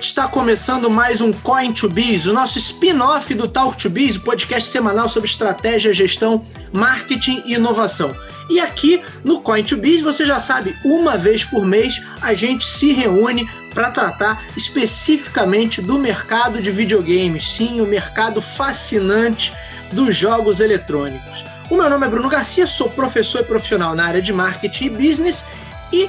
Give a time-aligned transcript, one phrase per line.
[0.00, 0.06] noite.
[0.06, 4.20] Está começando mais um Coin to Biz, o nosso spin-off do Talk to Biz, o
[4.20, 8.16] podcast semanal sobre estratégia, gestão, marketing e inovação.
[8.48, 12.64] E aqui no Coin to Biz, você já sabe, uma vez por mês a gente
[12.64, 17.52] se reúne para tratar especificamente do mercado de videogames.
[17.52, 19.52] Sim, o mercado fascinante
[19.92, 21.44] dos jogos eletrônicos.
[21.70, 24.90] O meu nome é Bruno Garcia, sou professor e profissional na área de marketing e
[24.90, 25.44] business
[25.92, 26.08] e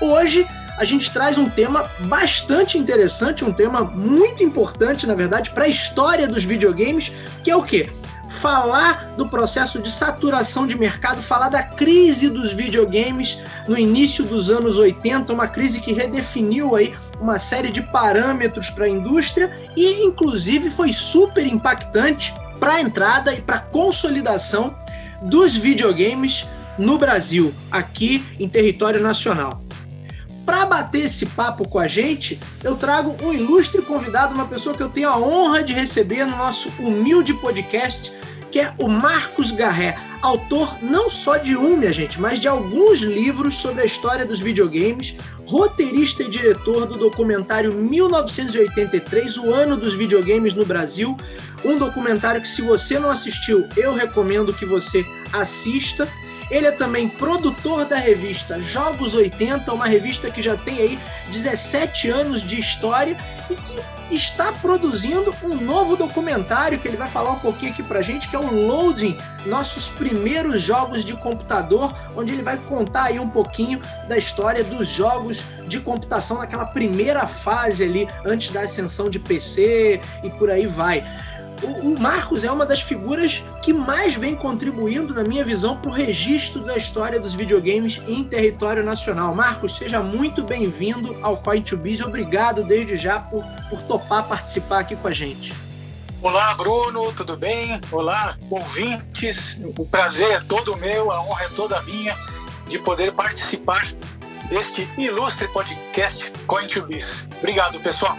[0.00, 0.46] hoje
[0.82, 5.68] a gente traz um tema bastante interessante, um tema muito importante, na verdade, para a
[5.68, 7.12] história dos videogames,
[7.44, 7.88] que é o quê?
[8.28, 13.38] Falar do processo de saturação de mercado, falar da crise dos videogames
[13.68, 18.86] no início dos anos 80, uma crise que redefiniu aí uma série de parâmetros para
[18.86, 24.74] a indústria e, inclusive, foi super impactante para a entrada e para a consolidação
[25.22, 26.44] dos videogames
[26.76, 29.62] no Brasil, aqui em território nacional.
[30.44, 34.82] Para bater esse papo com a gente, eu trago um ilustre convidado, uma pessoa que
[34.82, 38.12] eu tenho a honra de receber no nosso humilde podcast,
[38.50, 43.00] que é o Marcos Garré, autor não só de um, minha gente, mas de alguns
[43.00, 45.14] livros sobre a história dos videogames,
[45.46, 51.16] roteirista e diretor do documentário 1983, O Ano dos Videogames no Brasil,
[51.64, 56.06] um documentário que se você não assistiu, eu recomendo que você assista
[56.52, 62.10] ele é também produtor da revista Jogos 80, uma revista que já tem aí 17
[62.10, 63.16] anos de história
[63.48, 68.02] e que está produzindo um novo documentário que ele vai falar um pouquinho aqui pra
[68.02, 69.16] gente, que é o Loading,
[69.46, 74.88] nossos primeiros jogos de computador, onde ele vai contar aí um pouquinho da história dos
[74.88, 80.66] jogos de computação naquela primeira fase ali, antes da ascensão de PC e por aí
[80.66, 81.02] vai
[81.62, 85.94] o, Marcos é uma das figuras que mais vem contribuindo, na minha visão, para o
[85.94, 89.34] registro da história dos videogames em território nacional.
[89.34, 92.04] Marcos, seja muito bem-vindo ao Coin2Biz.
[92.04, 95.54] Obrigado desde já por, por topar participar aqui com a gente.
[96.20, 97.80] Olá, Bruno, tudo bem?
[97.90, 99.56] Olá, ouvintes.
[99.76, 102.16] O prazer é todo meu, a honra é toda minha
[102.68, 103.92] de poder participar
[104.48, 107.26] deste ilustre podcast Coin2Biz.
[107.38, 108.16] Obrigado, pessoal.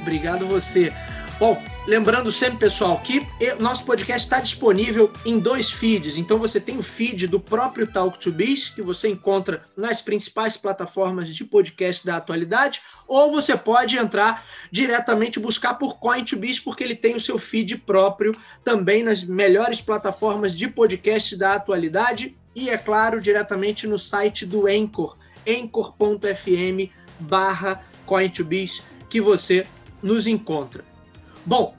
[0.00, 0.92] Obrigado você.
[1.38, 3.26] Bom, lembrando sempre, pessoal, que
[3.58, 6.18] nosso podcast está disponível em dois feeds.
[6.18, 10.54] Então você tem o feed do próprio Talk to Biz, que você encontra nas principais
[10.54, 16.60] plataformas de podcast da atualidade, ou você pode entrar diretamente buscar por Coin to Biz,
[16.60, 22.36] porque ele tem o seu feed próprio também nas melhores plataformas de podcast da atualidade
[22.54, 25.16] e, é claro, diretamente no site do Anchor,
[25.48, 29.66] anchor.fm barra Coin2Biz, que você
[30.02, 30.84] nos encontra.
[31.46, 31.74] Bom,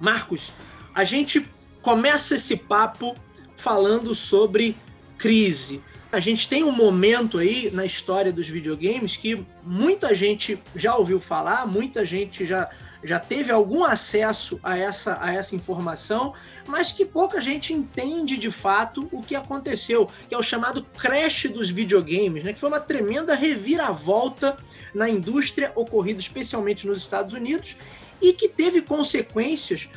[0.00, 0.52] Marcos,
[0.94, 1.44] a gente
[1.82, 3.16] começa esse papo
[3.56, 4.76] falando sobre
[5.16, 5.82] crise.
[6.10, 11.20] A gente tem um momento aí na história dos videogames que muita gente já ouviu
[11.20, 12.70] falar, muita gente já,
[13.04, 16.32] já teve algum acesso a essa, a essa informação,
[16.66, 21.44] mas que pouca gente entende de fato o que aconteceu, que é o chamado crash
[21.52, 22.54] dos videogames, né?
[22.54, 24.56] que foi uma tremenda reviravolta
[24.94, 27.76] na indústria ocorrida especialmente nos Estados Unidos
[28.20, 29.88] e que teve consequências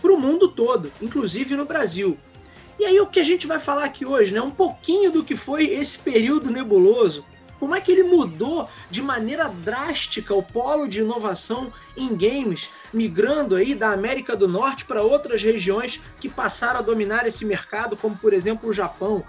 [0.00, 2.18] para o mundo todo, inclusive no Brasil.
[2.78, 4.40] E aí o que a gente vai falar aqui hoje, né?
[4.40, 7.24] Um pouquinho do que foi esse período nebuloso.
[7.58, 13.54] Como é que ele mudou de maneira drástica o polo de inovação em games, migrando
[13.54, 18.16] aí da América do Norte para outras regiões que passaram a dominar esse mercado, como
[18.16, 19.22] por exemplo o Japão.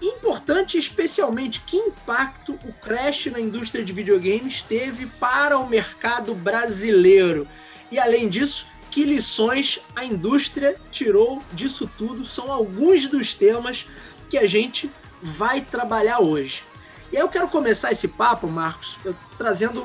[0.00, 7.46] Importante especialmente que impacto o crash na indústria de videogames teve para o mercado brasileiro.
[7.90, 13.86] E além disso, que lições a indústria tirou disso tudo são alguns dos temas
[14.28, 14.90] que a gente
[15.22, 16.64] vai trabalhar hoje.
[17.12, 18.98] E aí eu quero começar esse papo, Marcos,
[19.36, 19.82] trazendo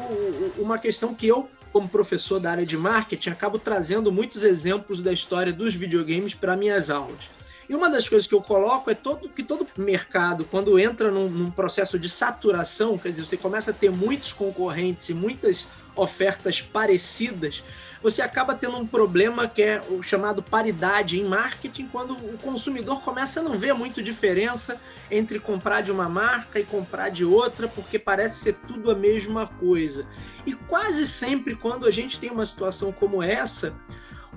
[0.57, 5.11] uma questão que eu, como professor da área de marketing, acabo trazendo muitos exemplos da
[5.11, 7.29] história dos videogames para minhas aulas.
[7.67, 11.29] E uma das coisas que eu coloco é todo, que todo mercado, quando entra num,
[11.29, 16.61] num processo de saturação, quer dizer, você começa a ter muitos concorrentes e muitas ofertas
[16.61, 17.63] parecidas,
[18.05, 23.01] você acaba tendo um problema que é o chamado paridade em marketing, quando o consumidor
[23.01, 24.79] começa a não ver muito diferença
[25.09, 29.47] entre comprar de uma marca e comprar de outra, porque parece ser tudo a mesma
[29.47, 30.05] coisa.
[30.45, 33.73] E quase sempre, quando a gente tem uma situação como essa,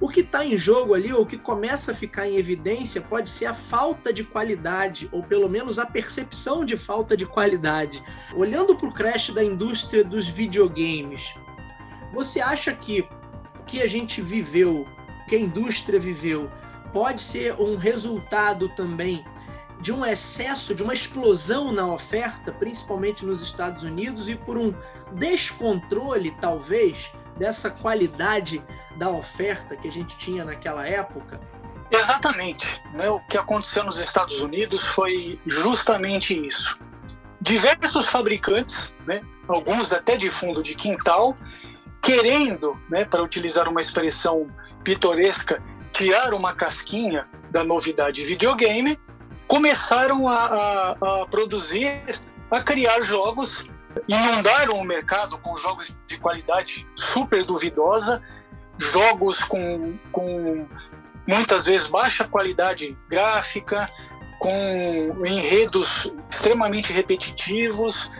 [0.00, 3.46] o que está em jogo ali, ou que começa a ficar em evidência, pode ser
[3.46, 8.02] a falta de qualidade, ou pelo menos a percepção de falta de qualidade.
[8.34, 11.34] Olhando para o crash da indústria dos videogames,
[12.12, 13.00] você acha que
[13.58, 14.86] o que a gente viveu,
[15.28, 16.50] que a indústria viveu,
[16.92, 19.24] pode ser um resultado também
[19.80, 24.74] de um excesso, de uma explosão na oferta, principalmente nos Estados Unidos, e por um
[25.12, 28.62] descontrole, talvez, dessa qualidade
[28.96, 31.40] da oferta que a gente tinha naquela época?
[31.90, 32.66] Exatamente.
[32.92, 33.08] Né?
[33.08, 36.78] O que aconteceu nos Estados Unidos foi justamente isso.
[37.40, 41.36] Diversos fabricantes, né, alguns até de fundo de quintal,
[42.02, 44.48] querendo, né, para utilizar uma expressão
[44.82, 45.62] pitoresca,
[45.92, 48.98] tirar uma casquinha da novidade videogame,
[49.46, 50.90] começaram a, a,
[51.22, 52.20] a produzir,
[52.50, 53.64] a criar jogos,
[54.06, 58.22] inundaram o mercado com jogos de qualidade super duvidosa,
[58.78, 60.66] jogos com, com
[61.26, 63.90] muitas vezes baixa qualidade gráfica,
[64.38, 68.10] com enredos extremamente repetitivos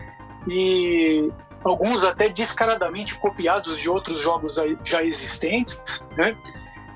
[0.47, 1.31] e
[1.63, 5.79] alguns até descaradamente copiados de outros jogos já existentes,
[6.17, 6.35] né?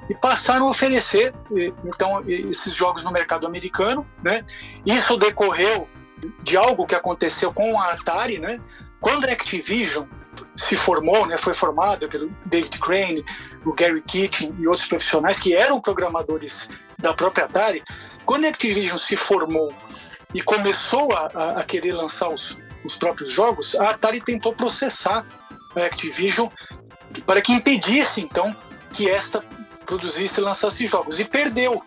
[0.10, 1.34] E passaram a oferecer
[1.86, 4.44] então esses jogos no mercado americano, né?
[4.86, 5.88] Isso decorreu
[6.44, 8.60] de algo que aconteceu com a Atari, né?
[9.00, 10.06] Quando a Activision
[10.56, 13.26] se formou, né, foi formada pelo David Crane,
[13.66, 16.68] o Gary Kitchen e outros profissionais que eram programadores
[16.98, 17.84] da própria Atari,
[18.26, 19.74] quando a Activision se formou
[20.34, 25.26] e começou a, a querer lançar os, os próprios jogos, a Atari tentou processar
[25.76, 26.50] a Activision
[27.26, 28.56] para que impedisse então
[28.94, 29.44] que esta
[29.86, 31.84] produzisse e lançasse jogos e perdeu.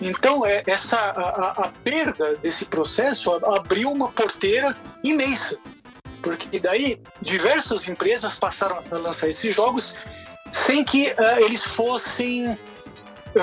[0.00, 5.58] Então é, essa a, a perda desse processo abriu uma porteira imensa
[6.26, 9.94] porque daí diversas empresas passaram a lançar esses jogos
[10.52, 12.58] sem que uh, eles fossem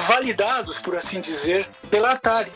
[0.07, 2.51] validados, por assim dizer, pela Atari.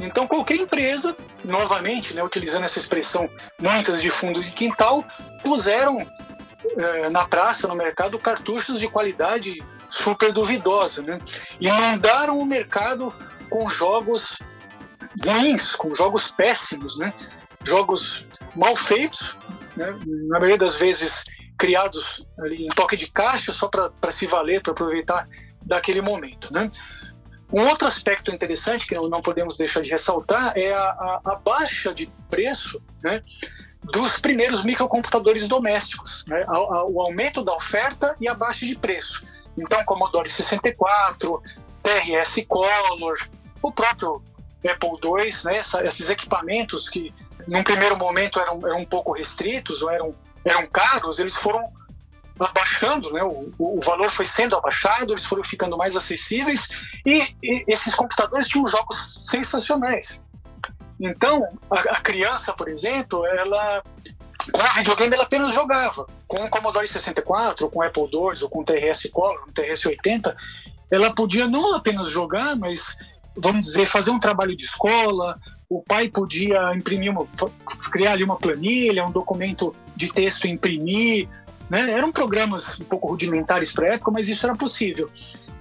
[0.00, 3.28] Então qualquer empresa, novamente, né, utilizando essa expressão,
[3.60, 5.04] muitas de fundo de quintal,
[5.44, 11.18] puseram uh, na praça, no mercado, cartuchos de qualidade super duvidosa, né?
[11.60, 13.12] Inundaram o mercado
[13.48, 14.38] com jogos
[15.24, 17.12] ruins, com jogos péssimos, né?
[17.64, 19.36] Jogos mal feitos,
[19.76, 19.98] né?
[20.28, 21.24] na maioria das vezes
[21.58, 25.28] criados ali em toque de caixa só para se valer, para aproveitar
[25.62, 26.52] daquele momento.
[26.52, 26.70] Né?
[27.52, 31.92] Um outro aspecto interessante que não podemos deixar de ressaltar é a, a, a baixa
[31.92, 33.22] de preço né,
[33.84, 39.22] dos primeiros microcomputadores domésticos, né, a, o aumento da oferta e a baixa de preço.
[39.56, 41.42] Então, Commodore 64,
[41.82, 43.16] TRS Color,
[43.62, 44.22] o próprio
[44.64, 47.14] Apple II, né, essa, esses equipamentos que
[47.46, 50.14] num primeiro momento eram, eram um pouco restritos ou eram,
[50.44, 51.72] eram caros, eles foram
[52.38, 53.22] abaixando, né?
[53.22, 56.68] O, o, valor foi sendo abaixado, eles foram ficando mais acessíveis
[57.04, 60.20] e, e esses computadores tinham jogos sensacionais.
[61.00, 63.82] Então, a, a, criança, por exemplo, ela
[64.52, 66.06] com o videogame ela apenas jogava.
[66.26, 69.52] Com o Commodore 64, ou com o Apple II, ou com o TRS Color, o
[69.52, 70.36] TRS 80,
[70.90, 72.96] ela podia não apenas jogar, mas
[73.40, 75.38] vamos dizer, fazer um trabalho de escola,
[75.68, 77.26] o pai podia imprimir uma,
[77.90, 81.28] criar ali uma planilha, um documento de texto e imprimir,
[81.68, 81.90] né?
[81.90, 85.10] Eram programas um pouco rudimentares para a época, mas isso era possível.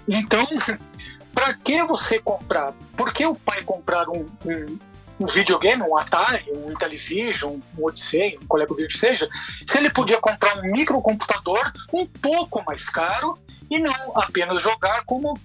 [0.07, 0.47] Então,
[1.33, 2.73] para que você comprar?
[2.95, 4.79] Por que o pai comprar um, um,
[5.19, 9.27] um videogame, um Atari, um Intellivision, um Odyssey, um colega que seja,
[9.67, 13.37] se ele podia comprar um microcomputador um pouco mais caro
[13.69, 15.37] e não apenas jogar como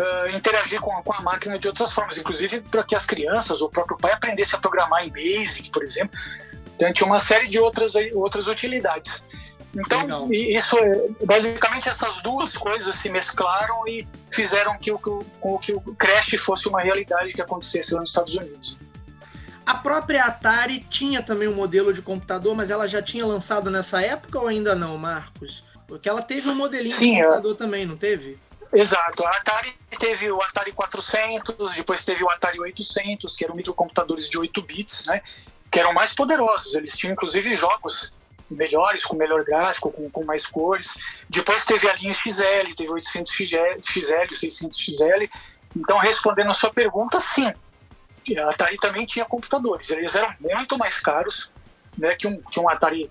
[0.00, 3.68] uh, interagir com, com a máquina de outras formas, inclusive para que as crianças ou
[3.68, 6.18] o próprio pai aprendessem a programar em Basic, por exemplo.
[6.76, 9.22] Então, tinha uma série de outras, outras utilidades.
[9.74, 10.32] Então, Legal.
[10.32, 15.80] isso é, basicamente essas duas coisas se mesclaram e fizeram que o, com que o
[15.80, 18.76] Crash fosse uma realidade que acontecesse lá nos Estados Unidos.
[19.64, 24.02] A própria Atari tinha também um modelo de computador, mas ela já tinha lançado nessa
[24.02, 25.62] época ou ainda não, Marcos?
[25.86, 28.38] Porque ela teve um modelinho Sim, de computador também, não teve?
[28.72, 29.24] Exato.
[29.24, 34.38] A Atari teve o Atari 400, depois teve o Atari 800, que eram microcomputadores de
[34.38, 35.22] 8 bits, né?
[35.70, 36.74] Que eram mais poderosos.
[36.74, 38.12] Eles tinham, inclusive, jogos
[38.48, 40.96] melhores, com melhor gráfico, com, com mais cores.
[41.28, 45.28] Depois teve a linha XL, teve 800 XL, 600 XL.
[45.76, 47.52] Então, respondendo a sua pergunta, sim.
[48.38, 49.90] A Atari também tinha computadores.
[49.90, 51.50] Eles eram muito mais caros
[51.98, 53.10] né, que, um, que um Atari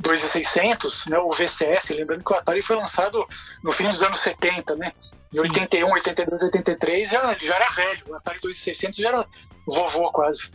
[0.00, 3.24] 2600, né, o VCS, lembrando que o Atari foi lançado
[3.62, 4.92] no fim dos anos 70, né?
[5.32, 5.42] Em Sim.
[5.42, 9.26] 81, 82, 83 já, já era velho, o Atari 2600 já era
[9.66, 10.50] vovô quase.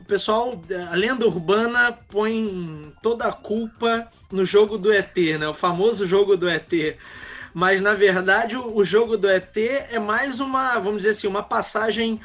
[0.00, 5.46] O pessoal, a lenda urbana põe toda a culpa no jogo do ET, né?
[5.48, 6.96] O famoso jogo do ET.
[7.52, 11.42] Mas na verdade o, o jogo do ET é mais uma, vamos dizer assim, uma
[11.42, 12.20] passagem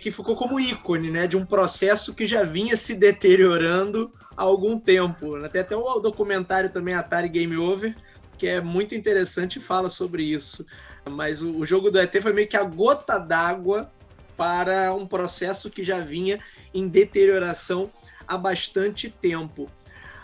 [0.00, 4.78] que ficou como ícone, né, de um processo que já vinha se deteriorando há algum
[4.78, 5.48] tempo.
[5.48, 7.96] Tem até o documentário também Atari Game Over,
[8.36, 10.66] que é muito interessante e fala sobre isso.
[11.08, 13.90] Mas o, o jogo do ET foi meio que a gota d'água
[14.36, 16.38] para um processo que já vinha
[16.74, 17.90] em deterioração
[18.26, 19.70] há bastante tempo.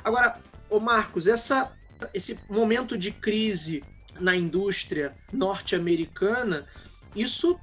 [0.04, 0.36] Agora,
[0.68, 1.72] ô Marcos, essa,
[2.12, 3.82] esse momento de crise
[4.20, 6.66] na indústria norte-americana,
[7.14, 7.58] isso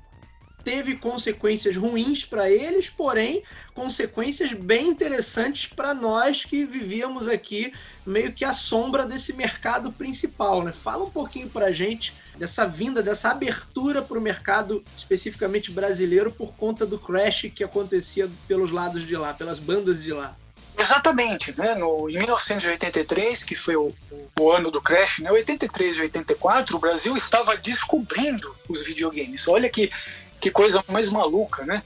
[0.63, 7.71] teve consequências ruins para eles, porém consequências bem interessantes para nós que vivíamos aqui
[8.05, 10.63] meio que à sombra desse mercado principal.
[10.63, 10.71] Né?
[10.71, 16.31] Fala um pouquinho para a gente dessa vinda, dessa abertura para o mercado especificamente brasileiro
[16.31, 20.35] por conta do crash que acontecia pelos lados de lá, pelas bandas de lá.
[20.79, 21.75] Exatamente, né?
[21.75, 23.93] No, em 1983, que foi o,
[24.39, 25.29] o, ano do crash, né?
[25.29, 29.45] 83 e 84, o Brasil estava descobrindo os videogames.
[29.45, 29.91] Olha que
[30.39, 31.84] que coisa mais maluca, né?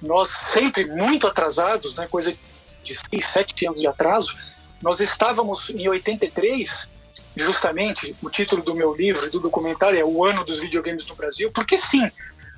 [0.00, 2.06] Nós sempre muito atrasados, né?
[2.08, 2.34] Coisa
[2.82, 4.34] de 6, 7 anos de atraso.
[4.82, 6.70] Nós estávamos em 83,
[7.36, 11.14] justamente, o título do meu livro e do documentário é O Ano dos Videogames no
[11.14, 12.10] Brasil, porque sim,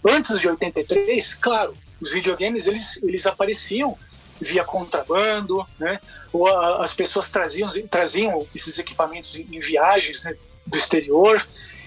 [0.04, 3.98] antes de 83, claro, os videogames eles, eles apareciam
[4.40, 6.00] via contrabando, né?
[6.32, 10.34] Ou a, as pessoas traziam, traziam esses equipamentos em, em viagens né,
[10.66, 11.44] do exterior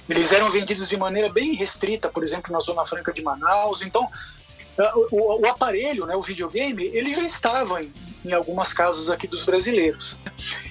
[0.09, 3.81] eles eram vendidos de maneira bem restrita, por exemplo, na Zona Franca de Manaus.
[3.81, 4.09] Então,
[5.11, 7.91] o, o aparelho, né, o videogame, ele já estava em,
[8.23, 10.17] em, algumas casas aqui dos brasileiros.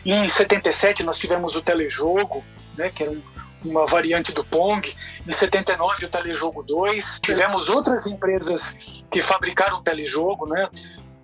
[0.04, 2.44] Em 77 nós tivemos o telejogo,
[2.76, 3.22] né, que era um,
[3.64, 4.94] uma variante do Pong.
[5.26, 7.20] Em 79 o telejogo 2.
[7.22, 8.62] Tivemos outras empresas
[9.10, 10.68] que fabricaram telejogo, né?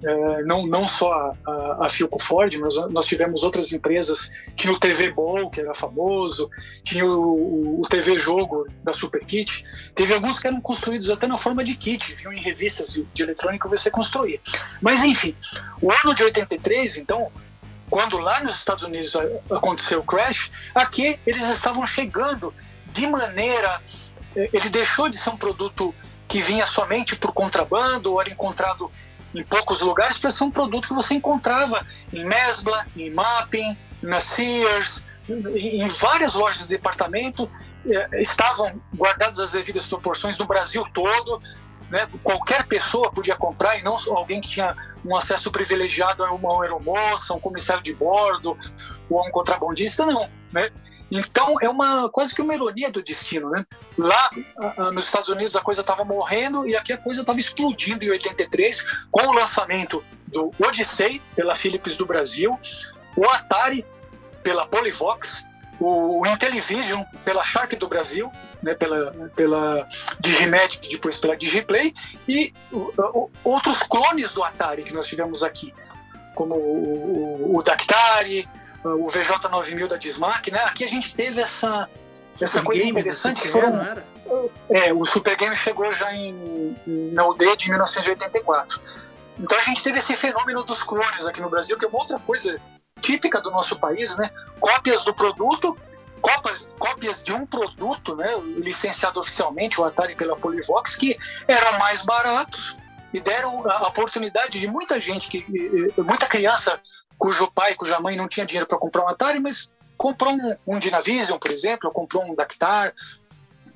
[0.02, 4.30] É, não, não só a, a, Filco Ford, mas nós tivemos outras empresas.
[4.57, 6.49] Tinha o TV Bowl, que era famoso,
[6.83, 9.64] tinha o, o, TV Jogo da Super Kit.
[9.95, 13.23] Teve alguns que eram construídos até na forma de kit, viu em revistas de, de
[13.23, 14.40] eletrônica você construía.
[14.80, 15.37] Mas enfim,
[15.83, 17.30] o ano de 83, então,
[17.90, 19.12] quando lá nos Estados Unidos
[19.50, 22.54] aconteceu o crash, aqui eles estavam chegando
[22.87, 23.83] de maneira.
[24.35, 25.95] É, ele deixou de ser um produto
[26.26, 28.90] que vinha somente por contrabando ou era encontrado
[29.34, 34.20] em poucos lugares para ser um produto que você encontrava em Mesbla, em Mapping, na
[34.20, 37.49] Sears, em várias lojas de departamento,
[37.87, 41.40] eh, estavam guardadas as devidas proporções no Brasil todo.
[41.88, 42.08] Né?
[42.22, 47.34] Qualquer pessoa podia comprar e não alguém que tinha um acesso privilegiado a uma aeromoça,
[47.34, 48.56] um comissário de bordo
[49.08, 50.28] ou a um contrabandista, não.
[50.52, 50.70] Né?
[51.11, 53.64] Então é uma quase que uma ironia do destino, né?
[53.99, 54.31] Lá
[54.93, 58.85] nos Estados Unidos a coisa estava morrendo e aqui a coisa estava explodindo em 83
[59.11, 62.59] com o lançamento do Odyssey pela Philips do Brasil,
[63.17, 63.85] o Atari
[64.43, 65.45] pela Polyvox,
[65.81, 68.31] o Intellivision pela Sharp do Brasil,
[68.62, 69.88] né, pela, pela
[70.21, 71.95] Digimagic, depois pela Digiplay,
[72.29, 72.52] e
[73.43, 75.73] outros clones do Atari que nós tivemos aqui,
[76.35, 78.49] como o, o, o Dactari,
[78.84, 80.60] o VJ9000 da Dismac, né?
[80.64, 81.88] Aqui a gente teve essa,
[82.40, 83.40] essa coisa interessante.
[83.40, 84.04] CCE, foram, era?
[84.70, 86.76] É, o Super Game chegou já em,
[87.12, 88.80] na UD de 1984.
[89.38, 92.18] Então a gente teve esse fenômeno dos clones aqui no Brasil, que é uma outra
[92.18, 92.60] coisa
[93.00, 94.30] típica do nosso país, né?
[94.60, 95.76] Cópias do produto,
[96.20, 98.37] cópias, cópias de um produto, né?
[98.58, 101.18] Licenciado oficialmente, o Atari pela Polivox, que
[101.49, 102.76] eram mais baratos
[103.12, 105.44] e deram a oportunidade de muita gente, que,
[105.99, 106.80] muita criança
[107.20, 110.78] cujo pai, cuja mãe não tinha dinheiro para comprar um Atari, mas comprou um, um
[110.78, 112.94] Dynavision, por exemplo, ou comprou um Dactar,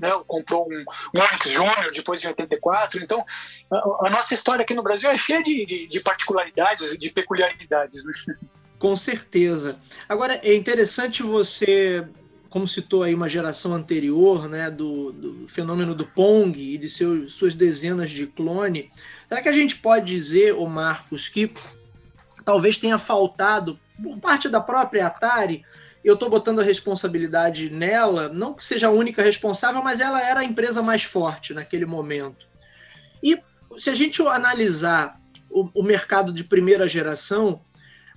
[0.00, 0.84] né, comprou um,
[1.14, 3.02] um Onix Júnior depois de 84.
[3.02, 3.22] Então,
[3.70, 8.02] a, a, nossa história aqui no Brasil é cheia de, de, de particularidades, de peculiaridades.
[8.04, 8.12] Né?
[8.78, 9.78] Com certeza.
[10.08, 12.06] Agora, é interessante você,
[12.48, 17.34] como citou aí uma geração anterior, né, do, do fenômeno do Pong e de seus,
[17.34, 18.90] suas dezenas de clone.
[19.28, 21.52] Será que a gente pode dizer, o Marcos, que
[22.44, 25.64] talvez tenha faltado por parte da própria Atari.
[26.04, 30.40] Eu estou botando a responsabilidade nela, não que seja a única responsável, mas ela era
[30.40, 32.46] a empresa mais forte naquele momento.
[33.22, 33.38] E
[33.78, 35.18] se a gente analisar
[35.50, 37.62] o, o mercado de primeira geração,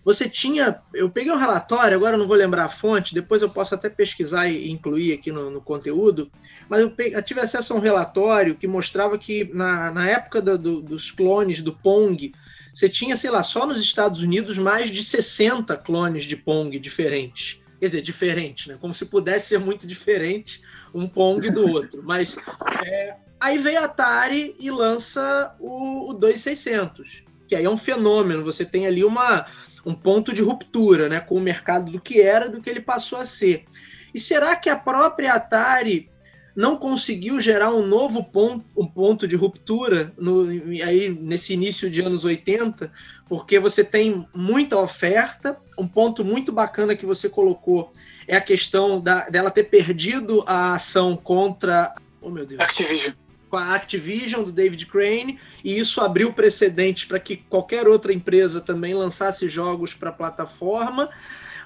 [0.08, 0.82] você tinha.
[0.94, 3.90] Eu peguei um relatório, agora eu não vou lembrar a fonte, depois eu posso até
[3.90, 6.32] pesquisar e incluir aqui no, no conteúdo,
[6.70, 10.42] mas eu, peguei, eu, tive acesso a um relatório que mostrava que na, na época
[10.42, 12.34] do, do, dos clones do Pong,
[12.78, 17.60] você tinha, sei lá, só nos Estados Unidos mais de 60 clones de Pong diferentes.
[17.80, 18.78] Quer dizer, diferente, né?
[18.80, 20.62] Como se pudesse ser muito diferente
[20.94, 22.04] um Pong do outro.
[22.04, 22.38] Mas
[22.86, 28.44] é, aí veio a Atari e lança o, o 2600, que aí é um fenômeno.
[28.44, 29.48] Você tem ali uma,
[29.84, 33.18] um ponto de ruptura né, com o mercado do que era do que ele passou
[33.18, 33.66] a ser.
[34.14, 36.12] E será que a própria Atari
[36.58, 40.48] não conseguiu gerar um novo ponto, um ponto de ruptura no,
[40.84, 42.92] aí nesse início de anos 80,
[43.30, 45.56] porque você tem muita oferta.
[45.78, 47.94] Um ponto muito bacana que você colocou
[48.28, 51.94] é a questão da, dela ter perdido a ação contra.
[52.20, 52.60] Oh, meu Deus.
[52.60, 53.14] Activision.
[53.52, 58.60] com a Activision do David Crane, e isso abriu precedentes para que qualquer outra empresa
[58.60, 61.08] também lançasse jogos para a plataforma.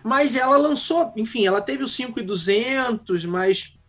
[0.03, 3.79] Mas ela lançou, enfim, ela teve o 5200, mas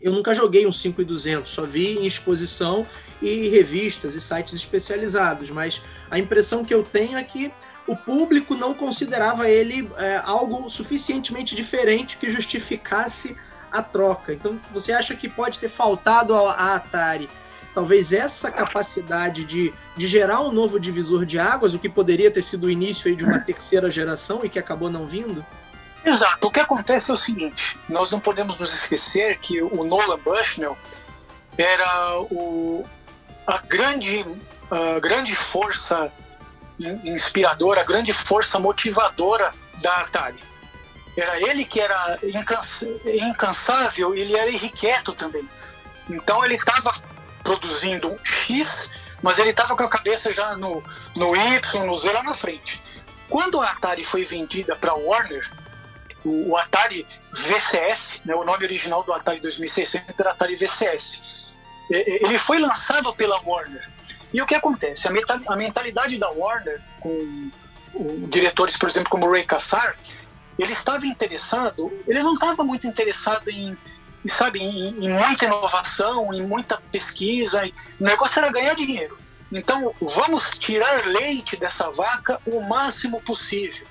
[0.00, 2.86] eu nunca joguei um 5200, só vi em exposição
[3.20, 7.50] e revistas e sites especializados, mas a impressão que eu tenho é que
[7.86, 13.36] o público não considerava ele é, algo suficientemente diferente que justificasse
[13.72, 14.32] a troca.
[14.32, 17.28] Então, você acha que pode ter faltado à Atari
[17.76, 22.40] talvez essa capacidade de, de gerar um novo divisor de águas, o que poderia ter
[22.40, 25.44] sido o início de uma terceira geração e que acabou não vindo?
[26.06, 26.46] Exato.
[26.46, 30.78] O que acontece é o seguinte: nós não podemos nos esquecer que o Nolan Bushnell
[31.58, 32.86] era o,
[33.44, 34.24] a grande,
[34.70, 36.12] a grande força
[36.78, 39.50] inspiradora, a grande força motivadora
[39.82, 40.38] da Atari.
[41.16, 42.18] Era ele que era
[43.04, 45.48] incansável ele era irrequieto também.
[46.08, 46.92] Então ele estava
[47.42, 48.88] produzindo X,
[49.22, 50.84] mas ele estava com a cabeça já no,
[51.16, 52.80] no Y, no Z lá na frente.
[53.28, 55.50] Quando a Atari foi vendida para a Warner,
[56.26, 61.22] o, o, Atari VCS, né, o nome original do Atari 2600 era Atari VCS,
[61.88, 63.88] ele foi lançado pela Warner.
[64.32, 65.06] E o que acontece?
[65.06, 67.50] A mentalidade da Warner, com
[68.28, 69.96] diretores, por exemplo, como Ray Kassar,
[70.58, 73.76] ele estava interessado, ele não estava muito interessado em,
[74.28, 77.62] sabe, em, em, muita inovação, em muita pesquisa.
[78.00, 79.18] O negócio era ganhar dinheiro.
[79.52, 83.86] Então, vamos tirar leite dessa vaca o máximo possível.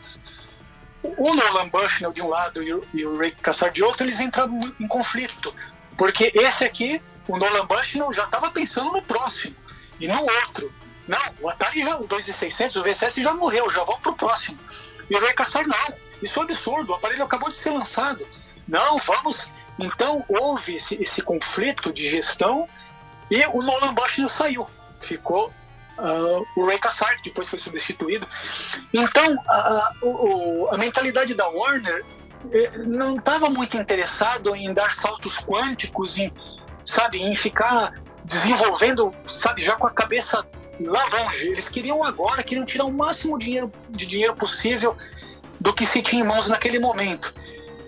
[1.18, 2.74] O Nolan Bushnell de um lado e
[3.06, 5.54] o, Ray Kassar de outro, eles entraram em conflito.
[5.98, 9.56] Porque esse aqui, o Nolan Bushnell, já estava pensando no próximo
[10.00, 10.72] e no outro.
[11.08, 14.58] Não, o Atari já, o 2600, o VCS já morreu, já vamos pro próximo.
[15.10, 15.94] E o Ray Kassar, não.
[16.22, 18.26] Isso é um absurdo, o aparelho acabou de ser lançado.
[18.68, 19.50] Não, vamos.
[19.78, 22.68] Então houve esse, esse conflito de gestão
[23.30, 24.68] e o Nolan Bushnell saiu.
[25.02, 25.52] Ficou
[25.98, 28.28] uh, o Ray Kassar, que depois foi substituído.
[28.94, 29.94] Então a, a,
[30.72, 32.04] a mentalidade da Warner
[32.52, 36.32] eh, não estava muito interessado em dar saltos quânticos, em,
[36.84, 40.46] sabe, em ficar desenvolvendo, sabe, já com a cabeça
[40.80, 41.48] lá longe.
[41.48, 44.96] Eles queriam agora, queriam tirar o máximo dinheiro, de dinheiro possível
[45.60, 47.34] do que se tinha em mãos naquele momento.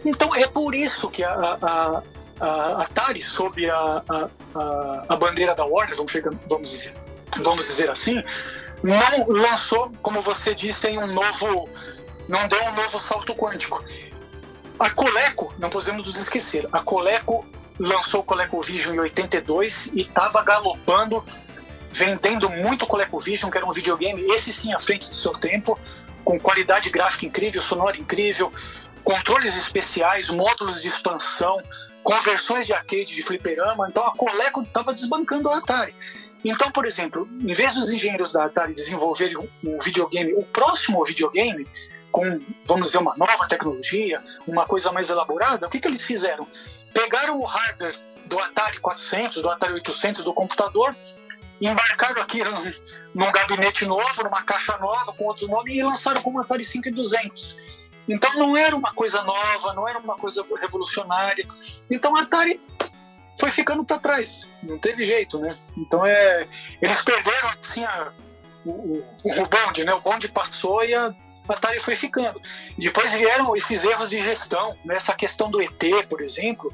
[0.06, 2.04] Então é por isso que a, a,
[2.40, 6.94] a Atari, sob a, a, a, bandeira da Warner, vamos, chegar, vamos, dizer,
[7.42, 8.24] vamos dizer assim,
[8.84, 11.70] não lançou, como você disse, tem um novo,
[12.28, 13.84] não deu um novo salto quântico.
[14.80, 17.46] A Coleco, não podemos nos esquecer, a Coleco
[17.80, 21.24] lançou o ColecoVision em 82 e estava galopando,
[21.92, 25.80] vendendo muito o ColecoVision, que era um videogame, esse sim à frente do seu tempo,
[26.24, 28.52] com qualidade gráfica incrível, sonora incrível,
[29.04, 31.62] controles especiais, módulos de expansão,
[32.04, 33.88] conversões de arcade de fliperama.
[33.90, 35.94] Então a Coleco estava desbancando a Atari.
[36.44, 41.68] Então, por exemplo, em vez dos engenheiros da Atari desenvolverem um videogame, o próximo videogame,
[42.12, 46.48] com, vamos dizer, uma nova tecnologia, uma coisa mais elaborada, o que, que eles fizeram?
[46.98, 47.96] pegaram o hardware
[48.26, 50.96] do Atari 400, do Atari 800 do computador,
[51.62, 52.74] embarcaram aqui num,
[53.14, 57.56] num gabinete novo, numa caixa nova, com outro nome, e lançaram como Atari 5200.
[58.10, 61.46] Então não era uma coisa nova, não era uma coisa revolucionária.
[61.90, 62.60] Então a Atari
[63.48, 65.56] foi ficando para trás, não teve jeito, né?
[65.78, 66.46] Então é,
[66.82, 68.10] eles perderam assim a,
[68.66, 69.94] o, o, o bonde, né?
[69.94, 71.14] O bonde passou e a
[71.48, 72.42] Atari foi ficando.
[72.78, 74.98] Depois vieram esses erros de gestão, né?
[75.18, 76.74] questão do ET, por exemplo.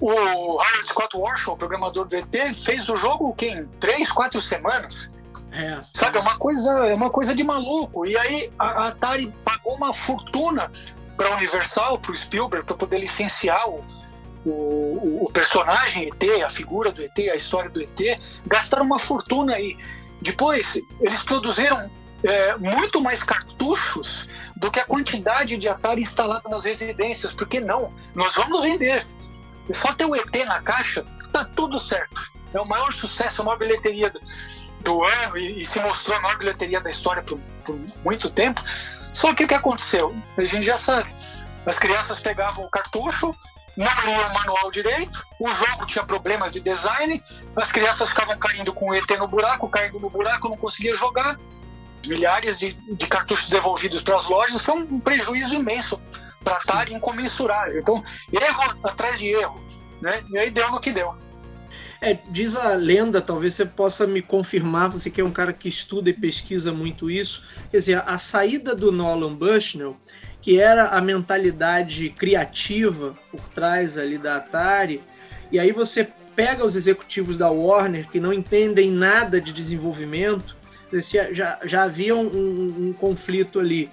[0.00, 4.40] O Howard Scott Warshaw, o programador do ET, fez o jogo que, em três, quatro
[4.40, 5.10] semanas.
[5.52, 5.80] É.
[5.94, 8.06] Sabe, é uma coisa, é uma coisa de maluco.
[8.06, 10.70] E aí a Atari pagou uma fortuna
[11.16, 13.84] para a Universal, para o Spielberg, para poder licenciar o,
[14.48, 18.20] o, o, personagem ET, a figura do ET, a história do ET.
[18.46, 19.76] Gastaram uma fortuna aí.
[20.22, 21.90] Depois, eles produziram
[22.22, 27.32] é, muito mais cartuchos do que a quantidade de Atari instalada nas residências.
[27.32, 29.04] Porque não, nós vamos vender.
[29.68, 32.20] E só ter o ET na caixa, está tudo certo.
[32.54, 34.20] É o maior sucesso, a maior bilheteria do,
[34.80, 38.62] do ano e, e, se mostrou a maior bilheteria da história por, por muito tempo.
[39.12, 40.14] Só que o que aconteceu?
[40.36, 41.10] A gente já sabe.
[41.66, 43.34] As crianças pegavam o cartucho,
[43.76, 47.22] não liam o manual direito, o jogo tinha problemas de design,
[47.54, 51.38] as crianças ficavam caindo com o ET no buraco, caindo no buraco, não conseguia jogar,
[52.06, 56.00] milhares de, de cartuchos devolvidos para as lojas, foi um prejuízo imenso
[56.42, 57.80] para a Atari, incomensurável.
[57.80, 59.60] Então, erro atrás de erro,
[60.00, 60.22] né?
[60.30, 61.14] E aí deu no que deu.
[62.00, 65.68] É, diz a lenda, talvez você possa me confirmar, você que é um cara que
[65.68, 67.42] estuda e pesquisa muito isso.
[67.70, 69.96] Quer dizer, a saída do Nolan Bushnell,
[70.46, 75.02] que era a mentalidade criativa por trás ali da Atari,
[75.50, 76.06] e aí você
[76.36, 80.56] pega os executivos da Warner que não entendem nada de desenvolvimento,
[81.32, 83.90] já, já havia um, um, um conflito ali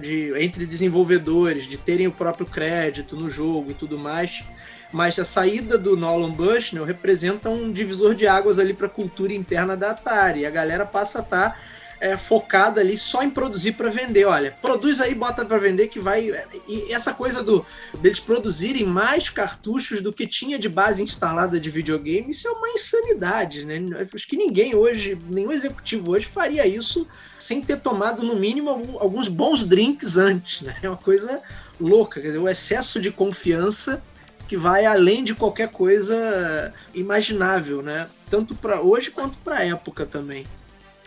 [0.00, 4.42] de, entre desenvolvedores, de terem o próprio crédito no jogo e tudo mais.
[4.90, 9.34] Mas a saída do Nolan Bushnell representa um divisor de águas ali para a cultura
[9.34, 10.46] interna da Atari.
[10.46, 11.60] A galera passa a estar tá
[12.00, 14.24] é, focada ali só em produzir para vender.
[14.24, 16.32] Olha, produz aí, bota para vender que vai.
[16.66, 17.64] E essa coisa do
[18.00, 22.70] deles produzirem mais cartuchos do que tinha de base instalada de videogame, isso é uma
[22.70, 23.78] insanidade, né?
[24.14, 27.06] Acho que ninguém hoje, nenhum executivo hoje faria isso
[27.38, 30.74] sem ter tomado no mínimo alguns bons drinks antes, né?
[30.82, 31.40] É uma coisa
[31.78, 34.02] louca, quer dizer, o excesso de confiança
[34.48, 38.08] que vai além de qualquer coisa imaginável, né?
[38.28, 40.44] Tanto para hoje quanto para época também.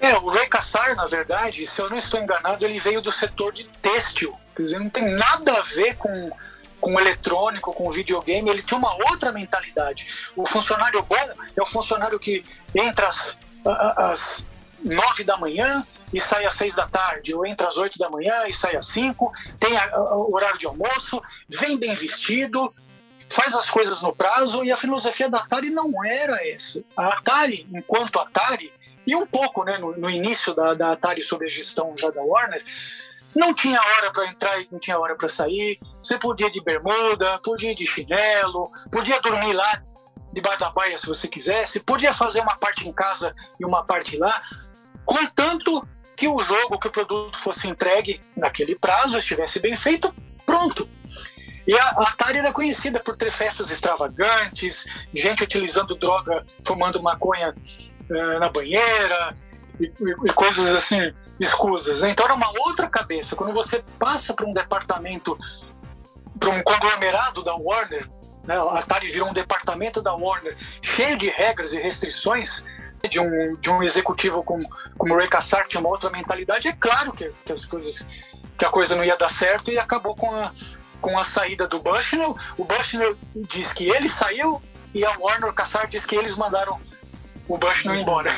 [0.04, 3.54] É, o Ray Kassar, na verdade, se eu não estou enganado, ele veio do setor
[3.54, 4.38] de têxtil.
[4.54, 6.30] Quer dizer, não tem nada a ver com,
[6.82, 8.50] com eletrônico, com videogame.
[8.50, 10.06] Ele tinha uma outra mentalidade.
[10.36, 11.16] O funcionário bom
[11.56, 12.44] é o funcionário que
[12.76, 14.46] entra às, às
[14.84, 15.82] nove da manhã
[16.14, 18.88] e sai às seis da tarde, ou entra às oito da manhã e sai às
[18.88, 22.76] cinco, tem o horário de almoço, vem bem vestido,
[23.30, 26.84] faz as coisas no prazo, e a filosofia da Atari não era essa.
[26.98, 28.70] A Atari, enquanto Atari,
[29.06, 32.22] e um pouco né, no, no início da, da Atari sob a gestão já da
[32.22, 32.64] Warner,
[33.36, 35.80] não tinha hora para entrar e não tinha hora para sair.
[36.04, 39.82] Você podia ir de bermuda, podia ir de chinelo, podia dormir lá
[40.32, 44.18] debaixo da baia se você quisesse, podia fazer uma parte em casa e uma parte
[44.18, 44.42] lá,
[45.06, 50.14] contanto que o jogo, que o produto fosse entregue naquele prazo, estivesse bem feito,
[50.46, 50.90] pronto.
[51.66, 57.56] E a Atari era conhecida por ter festas extravagantes, gente utilizando droga, fumando maconha
[58.10, 59.34] é, na banheira
[59.80, 59.86] e,
[60.26, 62.02] e, coisas assim escusas.
[62.02, 62.12] Né?
[62.12, 63.36] Então era uma outra cabeça.
[63.36, 65.38] Quando você passa para um departamento,
[66.40, 68.10] para um conglomerado da Warner,
[68.44, 68.56] né?
[68.56, 72.64] a Atari virou um departamento da Warner cheio de regras e restrições,
[73.10, 74.64] de um, de um executivo como,
[74.98, 78.06] como Ray Kassar, tinha uma outra mentalidade, é claro que, que, as coisas,
[78.58, 80.54] que a coisa não ia dar certo e acabou com a,
[81.02, 82.38] com a saída do Bushnell.
[82.58, 84.62] O Bushnell diz que ele saiu
[84.94, 86.80] e a Warner Kassar diz que eles mandaram
[87.48, 88.34] o Bush não embora.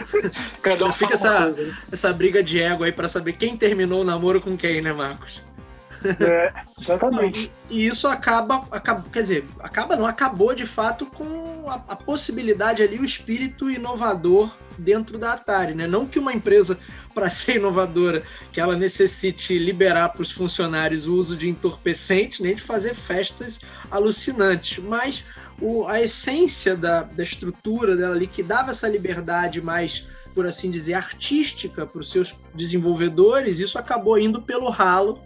[0.62, 1.54] Cada um fica essa,
[1.92, 5.46] essa briga de ego aí para saber quem terminou o namoro com quem, né, Marcos?
[6.20, 7.52] É, exatamente.
[7.68, 11.74] Não, e, e, isso acaba, acaba, quer dizer, acaba não, acabou de fato com a,
[11.88, 15.88] a, possibilidade ali, o espírito inovador dentro da Atari, né?
[15.88, 16.78] Não que uma empresa,
[17.12, 22.54] para ser inovadora, que ela necessite liberar para os funcionários o uso de entorpecentes, nem
[22.54, 25.24] de fazer festas alucinantes, mas
[25.60, 30.70] o, a essência da, da estrutura dela ali, que dava essa liberdade mais, por assim
[30.70, 35.20] dizer, artística para os seus desenvolvedores, isso acabou indo pelo ralo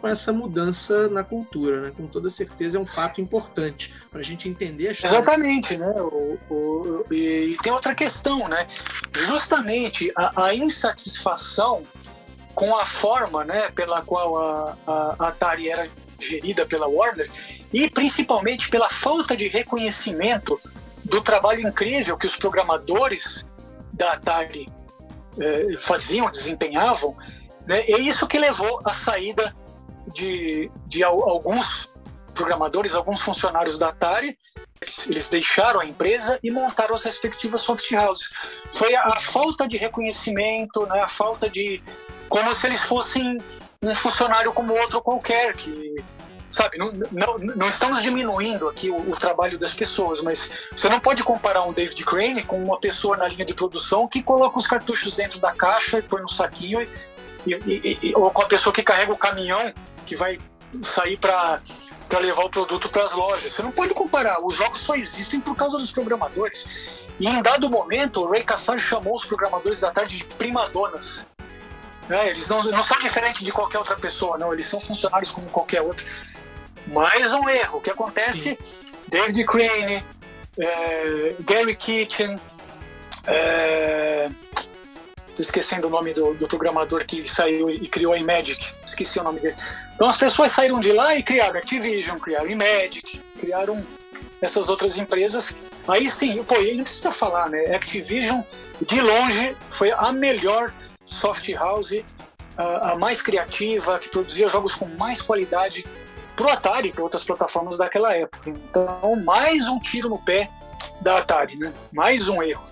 [0.00, 1.92] com essa mudança na cultura, né?
[1.96, 5.16] Com toda certeza é um fato importante para a gente entender a história.
[5.16, 5.92] Exatamente, né?
[6.00, 8.68] O, o, e tem outra questão, né?
[9.26, 11.82] Justamente a, a, insatisfação
[12.54, 15.88] com a forma, né, pela qual a, a, a Atari era
[16.20, 17.30] gerida pela Warner
[17.72, 20.58] e principalmente pela falta de reconhecimento
[21.04, 23.44] do trabalho incrível que os programadores
[23.92, 24.68] da Atari
[25.40, 27.16] eh, faziam, desempenhavam,
[27.66, 27.80] né?
[27.80, 29.54] é isso que levou à saída
[30.14, 31.88] de, de alguns
[32.34, 34.38] programadores, alguns funcionários da Atari,
[35.06, 38.28] eles deixaram a empresa e montaram as respectivas soft houses.
[38.72, 41.00] Foi a, falta de reconhecimento, né?
[41.00, 41.82] a falta de.
[42.28, 43.38] como se eles fossem
[43.82, 45.96] um funcionário como outro qualquer, que
[46.58, 50.98] sabe, não, não, não, estamos diminuindo aqui o, o, trabalho das pessoas, mas você não
[50.98, 54.66] pode comparar um David Crane com uma pessoa na linha de produção que coloca os
[54.66, 56.82] cartuchos dentro da caixa e põe no saquinho,
[57.46, 59.72] e, e, e, ou com a pessoa que carrega o caminhão
[60.04, 60.36] que vai
[60.94, 61.60] sair para
[62.08, 63.52] para levar o produto para as lojas.
[63.52, 64.40] Você não pode comparar.
[64.42, 66.66] Os jogos só existem por causa dos programadores.
[67.20, 71.26] E em dado momento, o Ray Kassar chamou os programadores da tarde de primadonas.
[72.08, 74.54] É, eles não, não são diferentes de qualquer outra pessoa, não.
[74.54, 76.02] Eles são funcionários como qualquer outro
[76.88, 77.78] mais um erro.
[77.78, 78.58] O que acontece?
[79.08, 80.02] David Crane,
[80.58, 82.36] é, Gary Kitchen,
[83.26, 84.28] é,
[85.38, 89.40] esquecendo o nome do, do, programador que saiu e criou a Imagic, esqueci o nome
[89.40, 89.56] dele.
[89.94, 93.84] Então as pessoas saíram de lá e criaram Activision, criaram Imagic, criaram
[94.40, 95.54] essas outras empresas.
[95.86, 97.74] Aí sim, pô, não precisa falar, né?
[97.74, 98.42] Activision,
[98.86, 100.72] de longe, foi a melhor
[101.06, 102.02] soft house,
[102.56, 105.84] a mais criativa, que produzia jogos com mais qualidade
[106.38, 108.48] pro Atari e para outras plataformas daquela época.
[108.48, 110.48] Então, mais um tiro no pé
[111.00, 111.72] da Atari, né?
[111.92, 112.62] Mais um erro.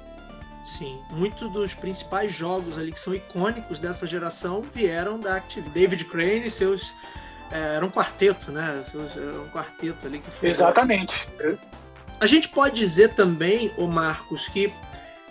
[0.65, 5.69] Sim, muitos dos principais jogos ali que são icônicos dessa geração vieram da Active.
[5.71, 6.95] David Crane e seus
[7.51, 8.81] é, era um quarteto, né?
[8.85, 10.49] Seus, era um quarteto ali que foi.
[10.49, 11.13] Exatamente.
[12.21, 14.73] A gente pode dizer também, o Marcos, que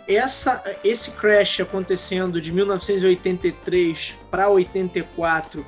[0.08, 5.66] essa, esse crash acontecendo de 1983 para 84,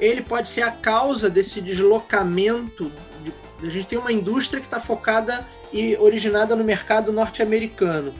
[0.00, 2.90] ele pode ser a causa desse deslocamento.
[3.22, 3.32] De,
[3.66, 8.12] a gente tem uma indústria que está focada e originada no mercado norte-americano.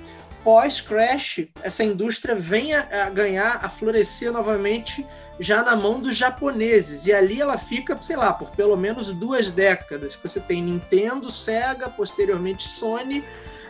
[0.44, 5.06] Pós-crash, essa indústria vem a, a ganhar, a florescer novamente
[5.38, 7.06] já na mão dos japoneses.
[7.06, 10.18] E ali ela fica, sei lá, por pelo menos duas décadas.
[10.22, 13.24] Você tem Nintendo, Sega, posteriormente Sony,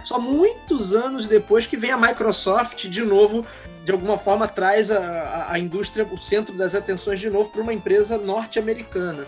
[0.04, 3.46] só muitos anos depois que vem a Microsoft de novo,
[3.84, 7.62] de alguma forma traz a, a, a indústria, o centro das atenções de novo para
[7.62, 9.26] uma empresa norte-americana.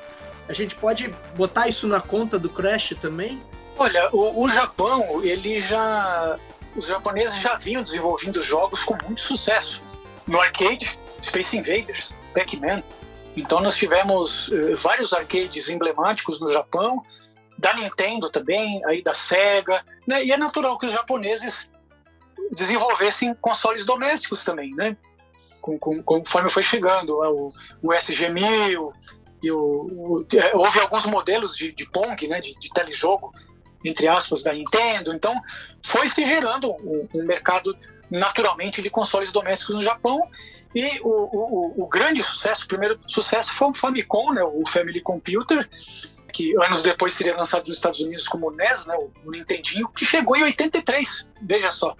[0.48, 3.40] A gente pode botar isso na conta do Crash também?
[3.78, 6.36] Olha, o, o Japão, ele já.
[6.76, 9.80] Os japoneses já vinham desenvolvendo jogos com muito sucesso.
[10.26, 10.90] No arcade,
[11.22, 12.82] Space Invaders, Pac-Man.
[13.36, 17.04] Então nós tivemos uh, vários arcades emblemáticos no Japão
[17.58, 20.24] da Nintendo também, aí da Sega, né?
[20.24, 21.68] E é natural que os japoneses
[22.52, 24.96] desenvolvessem consoles domésticos também, né?
[25.60, 28.92] Com, com, conforme foi chegando o, o SG-1000
[29.42, 32.40] e o, o, é, houve alguns modelos de, de Pong, né?
[32.40, 33.32] De, de telejogo,
[33.84, 35.12] entre aspas, da Nintendo.
[35.12, 35.34] Então,
[35.86, 37.76] foi se gerando um, um mercado
[38.10, 40.20] naturalmente de consoles domésticos no Japão
[40.74, 45.00] e o, o, o, grande sucesso, o primeiro sucesso foi o Famicom, né, o Family
[45.00, 45.68] Computer,
[46.34, 50.36] que anos depois seria lançado nos Estados Unidos como NES, né, o Nintendinho, que chegou
[50.36, 51.96] em 83, veja só,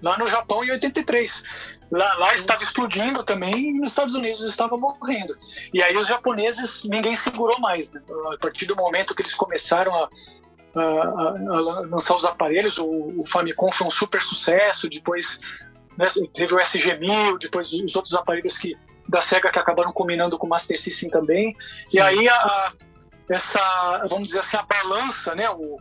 [0.00, 1.42] lá no Japão em 83.
[1.90, 5.34] Lá, lá estava explodindo também e nos Estados Unidos estava morrendo.
[5.74, 7.90] E aí os japoneses, ninguém segurou mais.
[7.90, 8.00] Né?
[8.32, 10.08] A partir do momento que eles começaram a,
[10.74, 15.38] a, a lançar os aparelhos, o, o, Famicom foi um super sucesso, depois
[15.98, 18.74] né, teve o SG-1000, depois os outros aparelhos que
[19.06, 21.54] da SEGA que acabaram combinando com o Master System também.
[21.88, 21.98] Sim.
[21.98, 22.72] E aí a,
[23.32, 25.48] essa, vamos dizer assim, a balança, né?
[25.50, 25.78] O,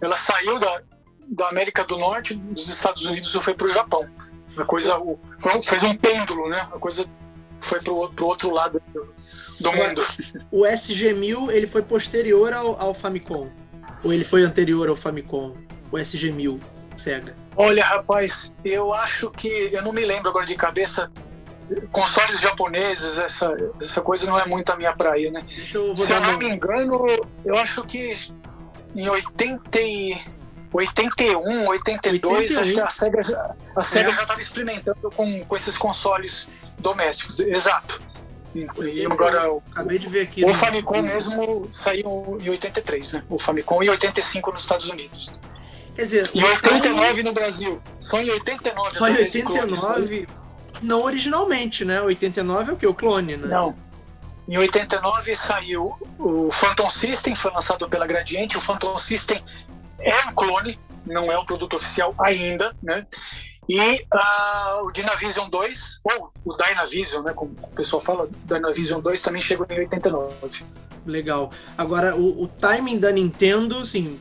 [0.00, 0.82] ela saiu da,
[1.28, 4.08] da América do Norte, dos Estados Unidos e foi para o Japão.
[4.56, 5.18] A coisa o,
[5.68, 6.68] fez um pêndulo, né?
[6.72, 7.04] A coisa
[7.62, 9.12] foi para o outro lado do,
[9.60, 10.06] do mundo.
[10.50, 13.50] O SG-1000 ele foi posterior ao, ao Famicom?
[14.02, 15.56] Ou ele foi anterior ao Famicom?
[15.90, 16.60] O SG-1000,
[16.96, 17.34] Sega?
[17.56, 19.48] Olha, rapaz, eu acho que.
[19.72, 21.10] Eu não me lembro agora de cabeça
[21.90, 25.40] consoles japoneses, essa, essa coisa não é muito a minha praia, né?
[25.64, 27.04] Se eu não me engano,
[27.44, 28.16] eu acho que
[28.94, 30.34] em 80 e...
[30.72, 32.60] 81, 82, 81.
[32.60, 34.12] acho que a SEGA, a SEGA é.
[34.12, 36.48] já estava experimentando com, com esses consoles
[36.80, 37.38] domésticos.
[37.38, 38.00] Exato.
[38.54, 40.44] E, e agora, acabei de ver aqui.
[40.44, 40.54] O no...
[40.54, 43.24] Famicom mesmo saiu em 83, né?
[43.28, 45.32] O Famicom em 85 nos Estados Unidos.
[45.94, 47.80] Quer dizer, em 89 no Brasil.
[48.00, 48.94] Só em 89.
[48.96, 50.26] Só em 89
[50.82, 52.00] não originalmente, né?
[52.00, 52.86] 89 é o que?
[52.86, 53.48] O clone, né?
[53.48, 53.74] Não.
[54.46, 58.58] Em 89 saiu o Phantom System, foi lançado pela Gradiente.
[58.58, 59.42] O Phantom System
[60.00, 63.06] é um clone, não é um produto oficial ainda, né?
[63.66, 69.22] E uh, o Dynavision 2, ou o Dynavision, né, como o pessoal fala, Dynavision 2
[69.22, 70.62] também chegou em 89.
[71.06, 71.50] Legal.
[71.76, 74.20] Agora, o, o timing da Nintendo, assim,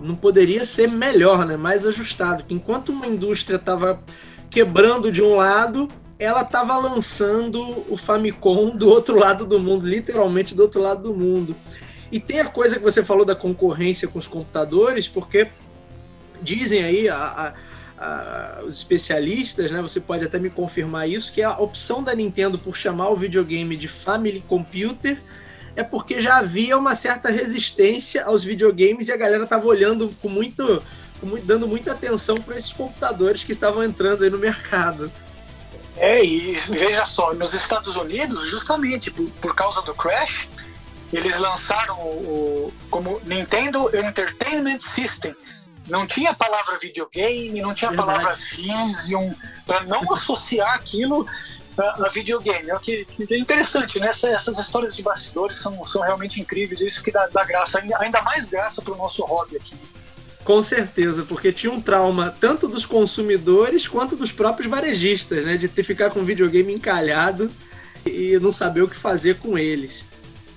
[0.00, 1.56] não poderia ser melhor, né?
[1.56, 2.44] Mais ajustado.
[2.48, 4.02] Enquanto uma indústria estava
[4.52, 5.88] quebrando de um lado,
[6.18, 11.14] ela estava lançando o Famicom do outro lado do mundo, literalmente do outro lado do
[11.14, 11.56] mundo.
[12.12, 15.48] E tem a coisa que você falou da concorrência com os computadores, porque
[16.42, 17.54] dizem aí a, a,
[18.04, 19.80] a, os especialistas, né?
[19.80, 23.74] Você pode até me confirmar isso, que a opção da Nintendo por chamar o videogame
[23.74, 25.18] de Family Computer
[25.74, 30.28] é porque já havia uma certa resistência aos videogames e a galera estava olhando com
[30.28, 30.82] muito
[31.44, 35.10] dando muita atenção para esses computadores que estavam entrando aí no mercado.
[35.96, 40.48] É, e veja só, nos Estados Unidos, justamente por, por causa do crash,
[41.12, 45.34] eles lançaram o, como Nintendo Entertainment System.
[45.88, 49.32] Não tinha a palavra videogame, não tinha a palavra Vision,
[49.66, 51.26] para não associar aquilo
[51.76, 52.70] a, a videogame.
[52.70, 54.08] É o que, que, é interessante, né?
[54.08, 57.98] Essas, essas histórias de bastidores são, são realmente incríveis, isso que dá, dá graça, ainda,
[57.98, 59.74] ainda mais graça para o nosso hobby aqui.
[60.44, 65.56] Com certeza, porque tinha um trauma tanto dos consumidores quanto dos próprios varejistas, né?
[65.56, 67.50] De ter ficar com o videogame encalhado
[68.04, 70.04] e não saber o que fazer com eles.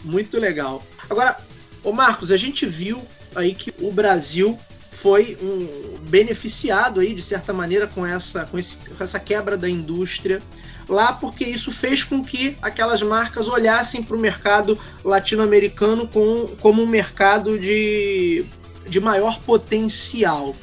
[0.04, 0.84] Muito legal.
[1.10, 1.38] Agora,
[1.84, 3.02] ô Marcos, a gente viu
[3.36, 4.58] aí que o Brasil
[4.92, 9.70] foi um beneficiado aí de certa maneira com essa, com, esse, com essa quebra da
[9.70, 10.42] indústria
[10.88, 16.82] lá, porque isso fez com que aquelas marcas olhassem para o mercado latino-americano com, como
[16.82, 18.46] um mercado de
[18.88, 20.56] de maior potencial.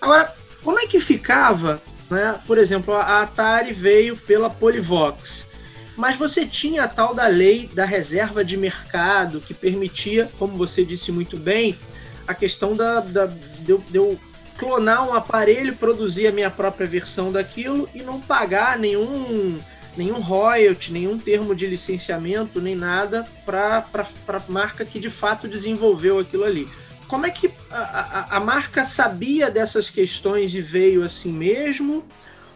[0.00, 2.38] Agora, como é que ficava, né?
[2.46, 5.48] Por exemplo, a Atari veio pela Polivox,
[5.96, 10.84] mas você tinha a tal da lei da reserva de mercado que permitia, como você
[10.84, 11.78] disse muito bem,
[12.26, 14.18] a questão da, da de de eu
[14.56, 19.58] clonar um aparelho, produzir a minha própria versão daquilo e não pagar nenhum
[19.96, 23.84] nenhum royalty, nenhum termo de licenciamento, nem nada para
[24.28, 26.68] a marca que de fato desenvolveu aquilo ali.
[27.10, 32.04] Como é que a, a, a, marca sabia dessas questões e veio assim mesmo?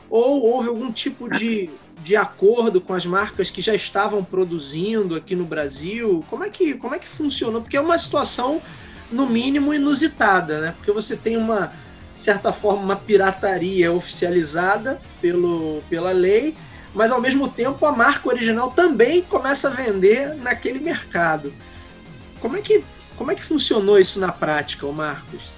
[0.09, 1.69] Ou houve algum tipo de,
[2.05, 6.25] de acordo com as marcas que já estavam produzindo aqui no Brasil?
[6.31, 7.63] Como é que, como é que funcionou?
[7.63, 8.63] Porque é uma situação,
[9.11, 10.75] no mínimo, inusitada, né?
[10.77, 11.73] Porque você tem uma,
[12.17, 16.55] certa forma, uma pirataria oficializada pelo, pela lei,
[16.95, 21.53] mas ao mesmo tempo a marca original também começa a vender naquele mercado.
[22.41, 22.85] Como é que,
[23.17, 25.55] como é que funcionou isso na prática, Marcos?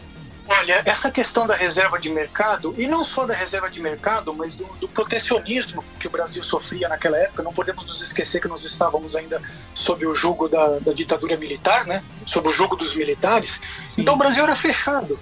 [0.48, 4.54] Olha, essa questão da reserva de mercado, e não só da reserva de mercado, mas
[4.54, 8.64] do, do, protecionismo que o Brasil sofria naquela época, não podemos nos esquecer que nós
[8.64, 9.42] estávamos ainda
[9.74, 12.00] sob o jugo da, da ditadura militar, né?
[12.26, 13.60] sob o jugo dos militares.
[13.90, 14.02] Sim.
[14.02, 15.18] Então o Brasil era fechado.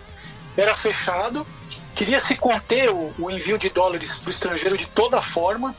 [0.57, 1.47] Era fechado,
[1.95, 5.75] queria se conter o, o envio de dólares para o estrangeiro de toda forma,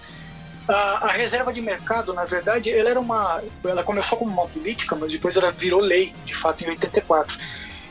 [0.67, 4.95] a, a, reserva de mercado, na verdade, ela era uma, ela começou como uma política,
[4.95, 7.37] mas depois ela virou lei, de fato, em 84.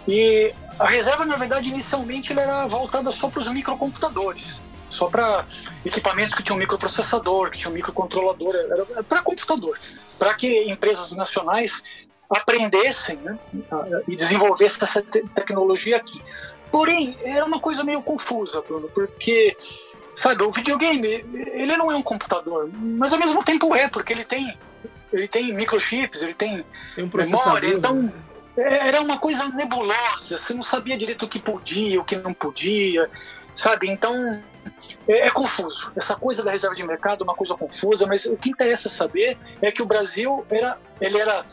[0.09, 4.61] E a reserva, na verdade, inicialmente ela era voltada só para os microcomputadores,
[4.91, 5.45] só para
[5.85, 9.79] equipamentos que tinham microprocessador, que tinham microcontrolador, era para computador,
[10.19, 11.83] para que empresas nacionais
[12.29, 13.39] aprendessem né,
[14.09, 16.21] e desenvolvessem essa te tecnologia aqui.
[16.71, 19.57] Porém, era uma coisa meio confusa, Bruno, porque
[20.17, 24.25] Sabe, o videogame, ele não é um computador, mas ao mesmo tempo é, porque ele
[24.25, 24.57] tem
[25.13, 28.13] ele tem microchips, ele tem, tem um memória, então né?
[28.57, 32.33] É, era uma coisa nebulosa, você não sabia direito o que podia, o que não
[32.33, 33.11] podia,
[33.57, 33.89] sabe?
[33.89, 34.43] Então
[35.09, 35.93] é, é, confuso.
[35.97, 39.37] Essa coisa da reserva de mercado é uma coisa confusa, mas o que interessa saber
[39.61, 41.45] é que o Brasil era, ele era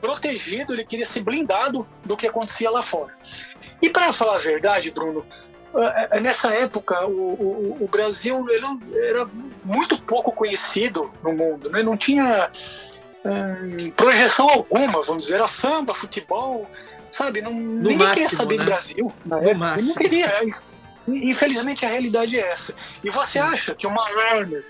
[0.00, 3.14] protegido, ele queria ser blindado do que acontecia lá fora.
[3.80, 5.24] E para falar a verdade, Bruno,
[6.20, 9.26] nessa época, o, o, o Brasil era
[9.64, 11.82] muito pouco conhecido no mundo, né?
[11.82, 12.50] não tinha
[13.24, 16.70] hum, projeção alguma, vamos dizer, era samba, futebol,
[17.10, 17.40] sabe?
[17.40, 18.64] Não, no ninguém máximo, queria saber né?
[18.64, 19.12] do Brasil.
[19.24, 19.82] Na no época.
[19.82, 20.26] Não queria.
[20.26, 20.44] É,
[21.08, 22.74] infelizmente, a realidade é essa.
[23.02, 24.64] E você acha que uma Warner,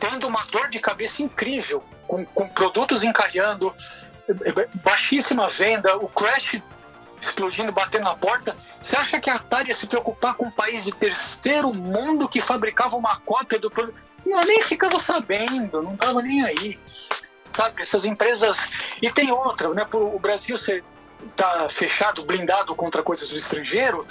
[0.00, 3.72] tendo uma dor de cabeça incrível, com, com produtos encalhando,
[4.82, 6.60] baixíssima venda, o Crash
[7.24, 8.56] explodindo, batendo na porta.
[8.82, 12.40] Você acha que a Atari ia se preocupar com um país de terceiro mundo que
[12.40, 13.96] fabricava uma cópia do produto?
[14.24, 16.78] Eu nem ficava sabendo, não estava nem aí.
[17.54, 18.58] Sabe, essas empresas.
[19.00, 19.86] E tem outra, né?
[19.92, 20.82] O Brasil ser
[21.36, 24.06] tá fechado, blindado contra coisas do estrangeiro,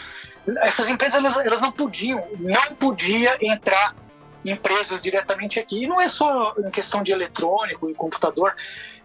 [0.61, 3.95] essas empresas elas, elas não podiam, não podia entrar
[4.43, 5.83] empresas diretamente aqui.
[5.83, 8.53] E não é só em questão de eletrônico e computador.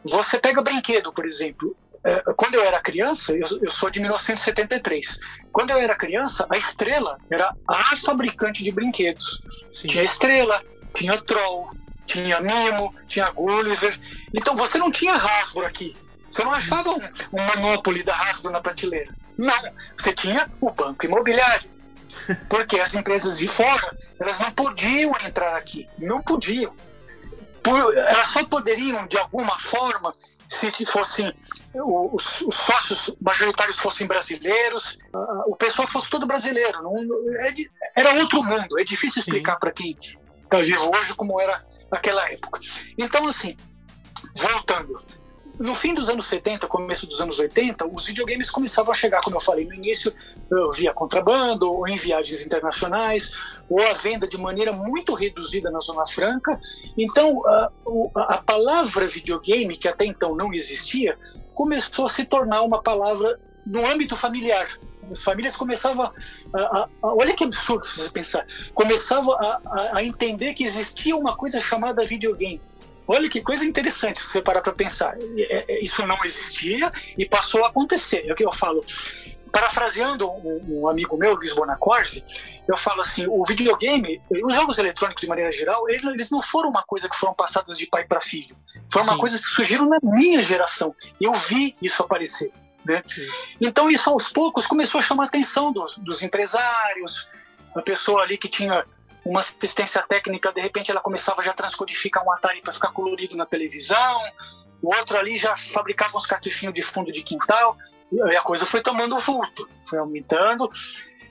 [0.05, 1.77] Você pega brinquedo, por exemplo.
[2.09, 5.19] É, quando eu era criança, eu, eu, sou de 1973.
[5.53, 9.43] Quando eu era criança, a Estrela era a fabricante de brinquedos.
[9.71, 9.89] Sim.
[9.89, 10.63] Tinha Estrela,
[10.95, 11.69] tinha Troll,
[12.07, 14.01] tinha Mimo, tinha Gulliver.
[14.33, 15.95] Então você não tinha Hasbro aqui.
[16.31, 19.15] Você não achava um, um Monopoly da Hasbro na prateleira.
[19.37, 19.59] Não.
[19.99, 21.69] Você tinha o Banco Imobiliário.
[22.49, 25.87] Porque as empresas de fora, elas não podiam entrar aqui.
[25.99, 26.73] Não podiam.
[27.63, 30.15] Por, elas só poderiam, de alguma forma,
[30.49, 31.33] se fossem
[31.75, 34.97] os, os, sócios majoritários fossem brasileiros,
[35.47, 36.83] o pessoal fosse todo brasileiro.
[36.83, 36.97] Não,
[37.41, 37.53] é
[37.95, 38.79] era outro mundo.
[38.79, 39.97] É difícil explicar para quem
[40.43, 42.61] está vivo hoje como era naquela época.
[42.97, 43.57] Então, assim,
[44.37, 45.03] voltando.
[45.59, 49.37] No fim dos anos 70, começo dos anos 80, os videogames começavam a chegar, como
[49.37, 50.13] eu falei no início,
[50.77, 53.31] via contrabando, ou em viagens internacionais,
[53.69, 56.61] ou a venda de maneira muito reduzida na Zona Franca.
[56.97, 57.71] Então, a,
[58.15, 61.19] a palavra videogame, que até então não existia,
[61.55, 64.69] começou a se tornar uma palavra no âmbito familiar.
[65.11, 66.13] As famílias começavam
[66.53, 69.61] a, a, a olha que absurdo se você pensar, começavam a,
[69.95, 72.61] a, entender que existia uma coisa chamada videogame.
[73.09, 75.17] Olha que coisa interessante se você parar para pensar.
[75.39, 78.25] É, é, isso não existia e passou a acontecer.
[78.29, 78.85] É o que eu falo.
[79.51, 82.23] Parafraseando um, um amigo meu, Luiz Bonacorsi,
[82.69, 86.69] eu falo assim: o videogame, os jogos eletrônicos de maneira geral, eles, eles não foram
[86.69, 88.55] uma coisa que foram passadas de pai para filho.
[88.93, 89.13] Foram Sim.
[89.13, 90.95] uma coisa que surgiram na minha geração.
[91.19, 92.53] Eu vi isso aparecer.
[92.85, 93.03] Né?
[93.59, 97.27] Então, isso aos poucos começou a chamar a atenção dos, dos empresários,
[97.75, 98.85] a pessoa ali que tinha
[99.25, 103.37] uma assistência técnica, de repente ela começava já a transcodificar um Atari para ficar colorido
[103.37, 104.21] na televisão,
[104.83, 107.77] o outro ali já fabricava uns cartuchinhos de fundo de quintal,
[108.11, 110.71] e a coisa foi tomando vulto, foi aumentando,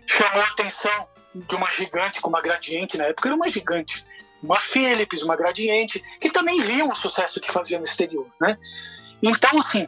[0.05, 4.05] chamou a atenção de uma gigante com uma gradiente, na época era uma gigante,
[4.41, 8.57] uma Philips, uma gradiente, que também viam o sucesso que fazia no exterior, né?
[9.21, 9.87] Então, assim,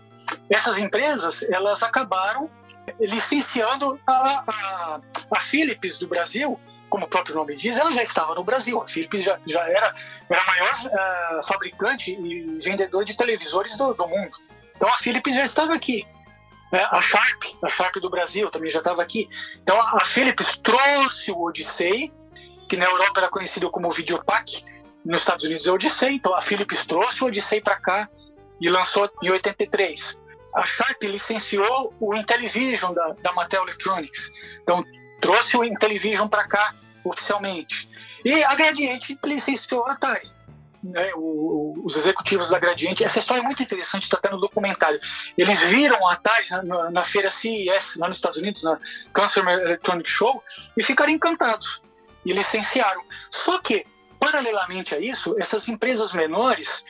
[0.50, 2.50] essas empresas, elas acabaram
[3.00, 6.60] licenciando a, a, a Philips do Brasil,
[6.90, 8.82] como o próprio nome diz, ela já estava no Brasil.
[8.82, 9.94] A Philips já, já era,
[10.30, 14.32] era a maior uh, fabricante e vendedor de televisores do, do, mundo.
[14.76, 16.06] Então a Philips já estava aqui.
[16.72, 19.30] É, a Sharp, a Sharp do Brasil também já estava aqui.
[19.62, 22.12] Então a Philips trouxe o Odyssey,
[22.68, 24.64] que na Europa era conhecido como Videopack,
[25.06, 26.16] nos Estados Unidos é Odyssey.
[26.16, 28.10] Então a Philips trouxe o Odyssey para cá
[28.60, 30.18] e lançou em 83.
[30.56, 34.30] A Sharp licenciou o Intellivision da, da Mattel Electronics.
[34.64, 34.84] Então
[35.22, 37.90] trouxe o Intellivision para cá oficialmente.
[38.24, 40.30] E a Gradiente licenciou a Atari.
[40.82, 43.04] Né, o, os executivos da Gradiente.
[43.04, 45.00] Essa história é muito interessante, está até no documentário.
[45.38, 48.80] Eles viram a Atari na, na, feira CES, lá nos Estados Unidos, na
[49.14, 50.42] Consumer Electronic Show,
[50.78, 51.82] e ficaram encantados
[52.26, 53.02] e licenciaram.
[53.30, 53.86] Só que,
[54.20, 56.84] paralelamente a isso, essas empresas menores,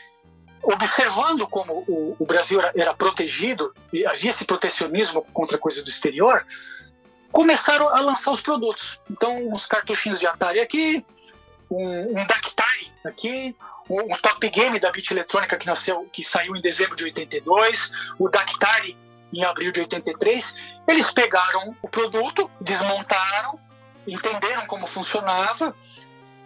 [0.62, 5.90] observando como o, o Brasil era, era protegido e havia esse protecionismo contra coisa do
[5.90, 6.46] exterior,
[7.32, 9.00] começaram a lançar os produtos.
[9.10, 11.06] Então, uns cartuchinhos de Atari aqui,
[11.70, 13.56] um, um Dactari aqui,
[13.90, 17.92] um, um, Top Game da Bit Eletrônica que nasceu, que saiu em dezembro de 82,
[18.18, 18.98] o Dactari
[19.34, 20.56] em abril de 83.
[20.88, 23.60] Eles pegaram o produto, desmontaram,
[24.08, 25.76] entenderam como funcionava,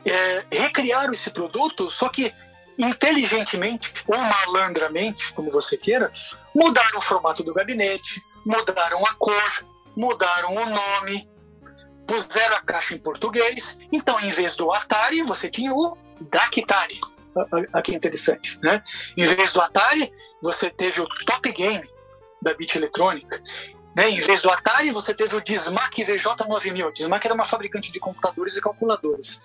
[0.05, 2.33] é, recriaram esse produto, só que
[2.77, 6.11] inteligentemente ou malandramente, como você queira,
[6.53, 9.63] mudaram o formato do gabinete, mudaram a cor,
[9.95, 11.29] mudaram o nome,
[12.07, 13.77] puseram a caixa em português.
[13.91, 16.99] Então, em vez do Atari, você tinha o Dactari.
[17.71, 18.83] Aqui é interessante, né?
[19.17, 21.87] Em vez do Atari, você teve o Top Game
[22.41, 23.41] da Bit Eletrônica.
[23.95, 24.09] Né?
[24.09, 26.87] Em vez do Atari, você teve o Dismac VJ9000.
[26.87, 29.39] O Dismac era uma fabricante de computadores e calculadores.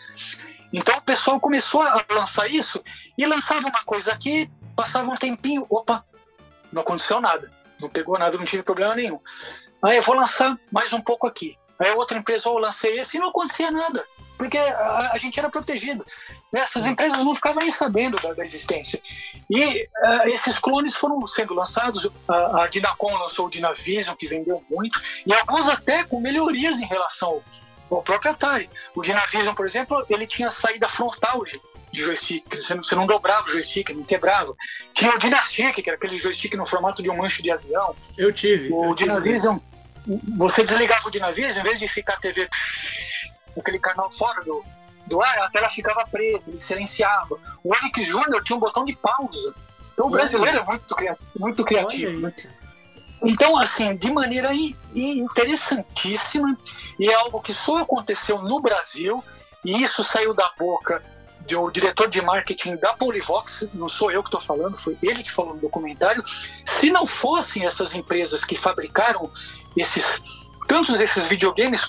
[0.73, 2.83] Então o pessoal começou a lançar isso
[3.17, 6.05] e lançava uma coisa aqui, passava um tempinho, opa,
[6.71, 9.19] não aconteceu nada, não pegou nada, não tive problema nenhum.
[9.83, 11.57] Aí eu vou lançar mais um pouco aqui.
[11.79, 14.05] Aí outra empresa, eu lancei esse e não acontecia nada,
[14.37, 16.05] porque a, a gente era protegido.
[16.53, 19.01] Essas empresas não ficavam nem sabendo da, da existência.
[19.49, 22.09] E uh, esses clones foram sendo lançados.
[22.27, 26.87] A, a Dinacom lançou o Dinavision, que vendeu muito, e alguns até com melhorias em
[26.87, 28.69] relação ao, ao próprio Atari.
[28.97, 31.45] O Dinavision, por exemplo, ele tinha saída frontal
[31.93, 32.45] de, joystick.
[32.55, 34.55] Você não, você não dobrava o joystick, não quebrava.
[34.95, 37.95] Tinha o Dynastic, que era aquele joystick no formato de um manche de avião.
[38.17, 38.73] Eu tive.
[38.73, 39.59] O eu Dynavision,
[40.37, 42.49] você desligava o Dynavision, em vez de ficar a TV
[43.61, 44.65] aquele canal fora do,
[45.07, 47.39] do ar, a tela ficava preta, ele silenciava.
[47.63, 49.55] O Onix Júnior tinha um botão de pausa.
[49.93, 50.97] Então o brasileiro é muito,
[51.39, 52.21] muito criativo.
[52.21, 52.33] Né?
[53.23, 54.51] Então, assim, de maneira
[54.95, 56.57] interessantíssima,
[56.99, 59.25] e é algo que só aconteceu no Brasil,
[59.65, 61.03] e isso saiu da boca
[61.49, 65.33] do diretor de marketing da Polivox, não sou eu que estou falando, foi ele que
[65.33, 66.23] falou no documentário.
[66.67, 69.31] Se não fossem essas empresas que fabricaram
[69.77, 70.23] esses
[70.69, 71.81] tantos esses videogames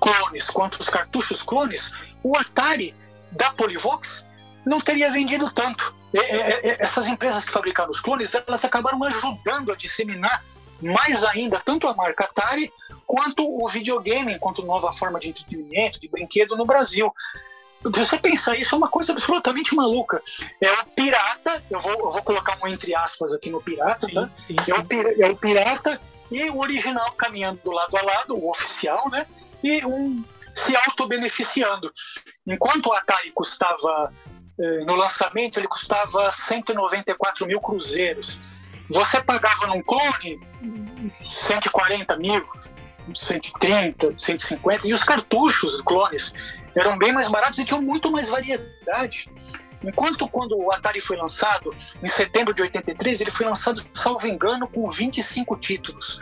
[0.00, 1.92] clones quanto os cartuchos clones,
[2.22, 2.94] o Atari
[3.30, 4.24] da Polivox
[4.64, 5.94] não teria vendido tanto.
[6.80, 10.42] essas empresas que fabricaram os clones, elas acabaram ajudando a disseminar
[10.80, 12.70] mais ainda tanto a marca Atari
[13.06, 17.12] quanto o videogame, quanto nova forma de entretenimento, de brinquedo no Brasil.
[17.92, 20.22] Se você pensar isso, é uma coisa absolutamente maluca.
[20.60, 24.14] É o pirata, eu vou, eu vou colocar um entre aspas aqui no pirata, sim,
[24.14, 24.30] tá?
[24.36, 29.08] Sim, é, O, é o pirata e o original caminhando lado a lado, o oficial,
[29.10, 29.26] né?
[29.62, 30.24] E um
[30.56, 31.92] se auto-beneficiando.
[32.46, 34.12] Enquanto o Atari custava,
[34.58, 38.40] eh, no lançamento, ele custava 194 mil cruzeiros.
[38.88, 40.40] Você pagava num clone
[41.46, 42.42] 140 mil,
[43.14, 46.32] 130, 150, e os cartuchos, clones,
[46.76, 49.28] eram bem mais baratos e tinham muito mais variedade.
[49.84, 54.66] Enquanto quando o Atari foi lançado, em setembro de 83, ele foi lançado, salvo engano,
[54.68, 56.20] com 25 títulos.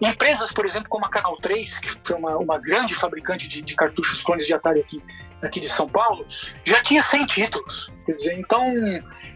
[0.00, 3.74] Empresas, por exemplo, como a Canal 3, que foi uma, uma grande fabricante de, de,
[3.74, 5.02] cartuchos clones de Atari aqui,
[5.42, 6.26] aqui de São Paulo,
[6.64, 7.90] já tinha 100 títulos.
[8.04, 8.64] Quer dizer, então,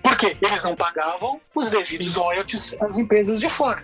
[0.02, 0.36] por quê?
[0.40, 3.82] Eles não pagavam os devidos royalties às empresas de fora.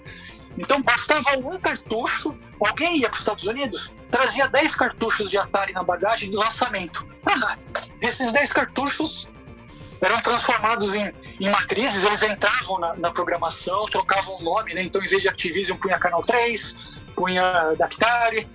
[0.57, 5.73] Então bastava um cartucho, alguém ia para os Estados Unidos, trazia 10 cartuchos de Atari
[5.73, 7.05] na bagagem de lançamento.
[7.27, 7.57] Ah,
[8.01, 9.27] esses 10 cartuchos
[10.01, 14.83] eram transformados em, em matrizes, eles entravam na, na, programação, trocavam o nome, né?
[14.83, 16.75] Então, em vez de Activision, punha Canal 3,
[17.15, 18.47] punha Dactari,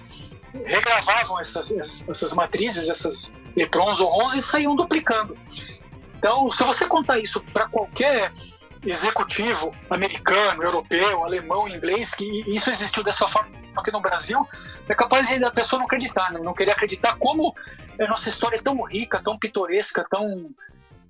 [0.66, 1.72] regravavam essas,
[2.08, 5.38] essas matrizes, essas EPROMs ou 11 e saíam duplicando.
[6.18, 8.32] Então, se você contar isso para qualquer
[8.86, 12.24] executivo americano, europeu, alemão, inglês, que
[12.54, 14.48] isso existiu dessa forma aqui no Brasil,
[14.88, 16.40] é capaz de a pessoa não acreditar, né?
[16.42, 17.56] não querer acreditar como
[18.00, 20.50] a nossa história é tão rica, tão pitoresca, tão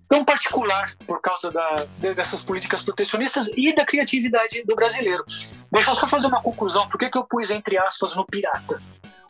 [0.07, 5.23] tão particular por causa da, dessas políticas protecionistas e da criatividade do brasileiro.
[5.71, 6.89] deixa eu só fazer uma conclusão.
[6.89, 8.81] Por que, que eu pus entre aspas no pirata?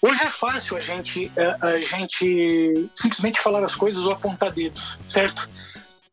[0.02, 4.98] Hoje é fácil a gente, a, a gente simplesmente falar as coisas ou apontar dedos,
[5.10, 5.50] certo?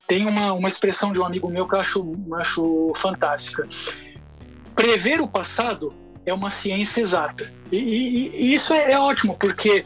[0.07, 3.68] Tem uma, uma expressão de um amigo meu que eu acho, acho fantástica.
[4.74, 5.92] Prever o passado
[6.24, 7.52] é uma ciência exata.
[7.72, 9.84] E, e, e isso é, é, ótimo, porque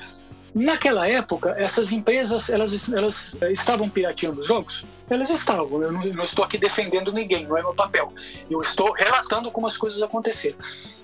[0.55, 4.85] naquela época, essas empresas elas, elas estavam pirateando os jogos?
[5.09, 5.83] Elas estavam.
[5.83, 8.09] Eu não, não estou aqui defendendo ninguém, não é meu papel.
[8.51, 10.59] Eu estou relatando como as coisas aconteceram.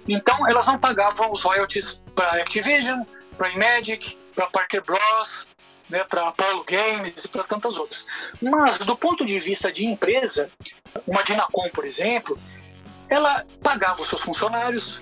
[0.08, 3.02] Então, elas não pagavam os royalties para Activision,
[3.36, 5.46] para Magic, para Parker Bros,
[5.88, 8.06] né, para Apollo Games e para tantas outras.
[8.42, 10.50] Mas, do ponto de vista de empresa,
[11.06, 12.38] uma Dinacom, por exemplo,
[13.08, 15.00] ela pagava os seus funcionários,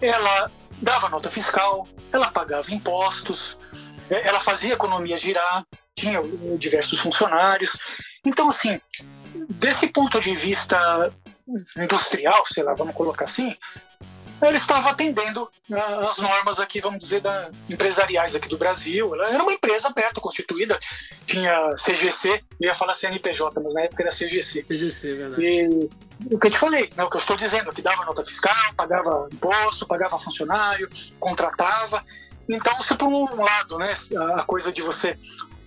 [0.00, 0.50] ela
[0.80, 3.56] dava nota fiscal, ela pagava impostos,
[4.10, 5.64] é, ela fazia a economia girar,
[5.94, 6.20] tinha
[6.58, 7.76] diversos funcionários.
[8.24, 8.80] Então, assim,
[9.34, 11.12] desse ponto de vista
[11.76, 13.56] industrial, sei lá, vamos colocar assim,
[14.40, 15.48] ela estava atendendo
[16.08, 19.14] as normas aqui, vamos dizer, da, empresariais aqui do Brasil.
[19.14, 20.78] Ela era uma empresa aberta, constituída,
[21.26, 24.62] tinha CGC, eu ia falar CNPJ, mas na época era CGC.
[24.62, 25.42] CGC, verdade.
[25.42, 25.90] E
[26.30, 28.54] o que eu te falei, né, o que eu estou dizendo, que dava nota fiscal,
[28.76, 30.88] pagava imposto, pagava funcionário,
[31.18, 32.04] contratava.
[32.48, 33.94] Então, se por um lado, né,
[34.36, 35.16] a coisa de você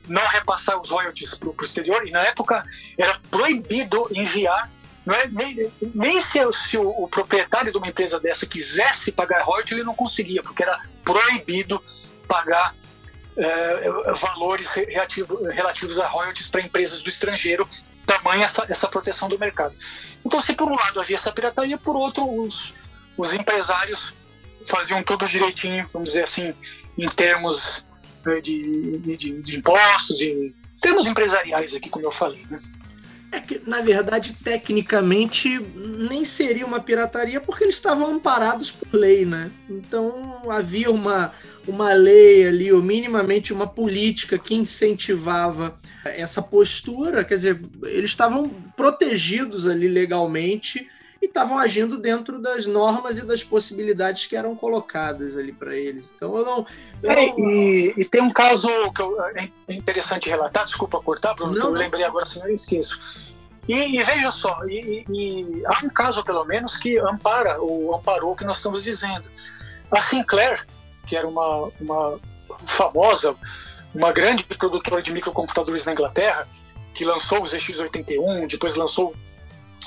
[0.07, 2.63] não repassar os royalties para o exterior, e na época
[2.97, 4.69] era proibido enviar
[5.05, 6.39] não é, nem, nem se,
[6.69, 10.63] se o, o, proprietário de uma empresa dessa quisesse pagar royalties, ele não conseguia, porque
[10.63, 11.83] era proibido
[12.27, 12.73] pagar
[13.35, 17.67] é, valores relativo, relativos a royalties para empresas do estrangeiro,
[18.05, 19.75] tamanha essa, essa proteção do mercado.
[20.25, 22.73] Então, se por um lado havia essa pirataria, por outro, os,
[23.17, 24.13] os empresários
[24.67, 26.53] faziam tudo direitinho, vamos dizer assim,
[26.97, 27.83] em termos
[28.25, 32.45] né, de, de, de impostos, de termos empresariais aqui, como eu falei.
[32.49, 32.59] Né?
[33.33, 39.25] É que, na verdade, tecnicamente, nem seria uma pirataria porque eles estavam amparados por lei,
[39.25, 39.49] né?
[39.67, 41.33] Então havia uma,
[41.67, 45.75] uma lei ali, ou minimamente uma política que incentivava
[46.05, 50.87] essa postura, quer dizer, eles estavam protegidos ali legalmente
[51.19, 56.13] e estavam agindo dentro das normas e das possibilidades que eram colocadas ali para eles.
[56.15, 56.67] Então eu não.
[57.01, 57.39] Eu é, não...
[57.39, 61.71] E, e, tem um caso que eu, é interessante relatar, desculpa cortar, Bruno, não, eu
[61.71, 61.79] não.
[61.79, 63.01] lembrei agora, senão eu esqueço.
[63.67, 68.33] E, e veja só, e, e, há um caso pelo menos que ampara ou amparou
[68.33, 69.23] o que nós estamos dizendo.
[69.89, 70.65] A Sinclair,
[71.07, 72.19] que era uma, uma
[72.67, 73.35] famosa,
[73.95, 76.47] uma grande produtora de microcomputadores na Inglaterra,
[76.93, 79.15] que lançou os ZX81, depois lançou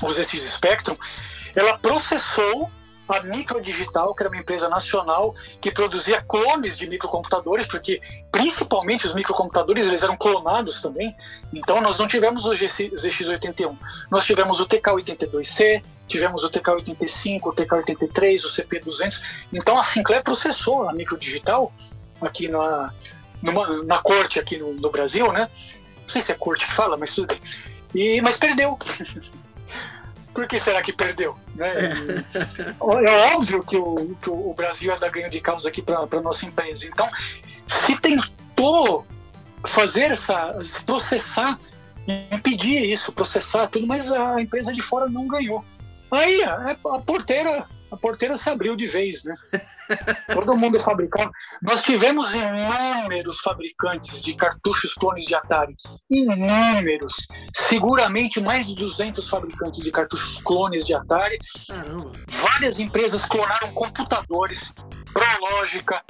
[0.03, 0.97] os ZX Spectrum,
[1.55, 2.71] ela processou
[3.09, 8.01] a Microdigital, que era uma empresa nacional que produzia clones de microcomputadores, porque
[8.33, 11.15] principalmente os microcomputadores eles eram clonados também.
[11.53, 13.77] Então nós não tivemos o ZX81,
[14.11, 19.21] nós tivemos o TK82C, tivemos o TK85, o TK83, o CP200.
[19.53, 21.73] Então a Sinclair processou a Microdigital
[22.21, 22.93] aqui na,
[23.43, 25.49] numa, na corte aqui no, no Brasil, né?
[26.03, 27.37] Não sei se é corte que fala, mas tudo.
[27.95, 28.79] E, mas perdeu.
[30.37, 31.35] por que será que perdeu?
[31.55, 31.73] Né?
[33.07, 36.21] é óbvio que o, que o Brasil é da ganho de causa aqui para a
[36.21, 36.85] nossa empresa.
[36.85, 37.09] Então,
[37.67, 39.07] se tentou
[39.67, 40.53] fazer essa,
[40.85, 41.59] processar,
[42.31, 45.65] impedir isso, processar tudo, mas a empresa de fora não ganhou.
[46.11, 49.35] Aí a, a porteira a porteira se abriu de vez, né?
[50.33, 51.31] Todo mundo fabricava.
[51.63, 55.75] Nós tivemos inúmeros fabricantes de cartuchos clones de Atari.
[56.11, 57.15] Inúmeros.
[57.55, 61.39] Seguramente mais de 200 fabricantes de cartuchos clones de Atari.
[61.69, 62.13] Caramba.
[62.43, 64.73] Várias empresas clonaram computadores,
[65.13, 66.03] Prológica,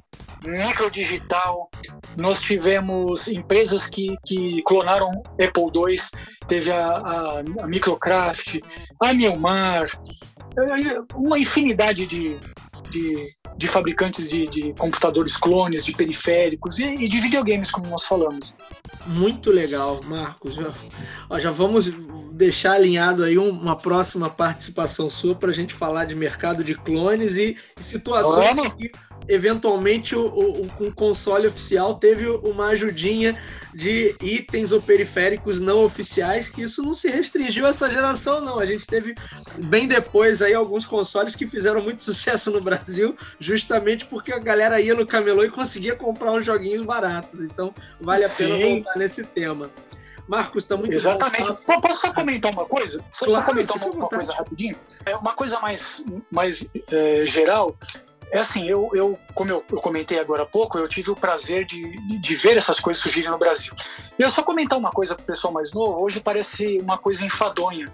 [0.45, 1.71] Microdigital.
[2.17, 6.01] Nós tivemos empresas que, que clonaram Apple II.
[6.49, 8.61] Teve a, a, a Microcraft,
[9.03, 9.91] a Nilmar,
[11.15, 12.39] uma infinidade de,
[12.91, 18.05] de, de fabricantes de, de, computadores clones, de periféricos e, e, de videogames, como nós
[18.05, 18.55] falamos.
[19.07, 20.55] Muito legal, Marcos.
[20.55, 20.73] Já,
[21.29, 21.91] ó, já vamos
[22.33, 27.37] deixar alinhado aí uma próxima participação sua para a gente falar de mercado de clones
[27.37, 28.91] e, e situações que
[29.29, 33.37] eventualmente o, o, o, console oficial teve uma ajudinha
[33.75, 38.59] de itens ou periféricos não oficiais, que isso não se restringiu a essa geração, não.
[38.59, 39.15] A gente teve
[39.59, 44.81] bem depois aí alguns consoles que fizeram muito sucesso no Brasil, justamente porque a galera
[44.81, 47.41] ia no camelô e conseguia comprar uns joguinhos baratos.
[47.41, 48.75] Então, vale a pena Sim.
[48.77, 49.71] voltar nesse tema.
[50.27, 51.57] Marcos, está muito Exatamente.
[51.67, 51.81] Bom.
[51.81, 52.99] Posso só comentar uma coisa?
[53.19, 54.77] Claro, só comentar uma, uma coisa rapidinho?
[55.05, 57.77] É uma coisa mais, mais é, geral.
[58.31, 61.65] É assim, eu, eu como eu, eu, comentei agora há pouco, eu tive o prazer
[61.65, 63.73] de, de ver essas coisas surgirem no Brasil.
[64.19, 67.25] E eu só comentar uma coisa para o pessoal mais novo, hoje parece uma coisa
[67.25, 67.87] enfadonha.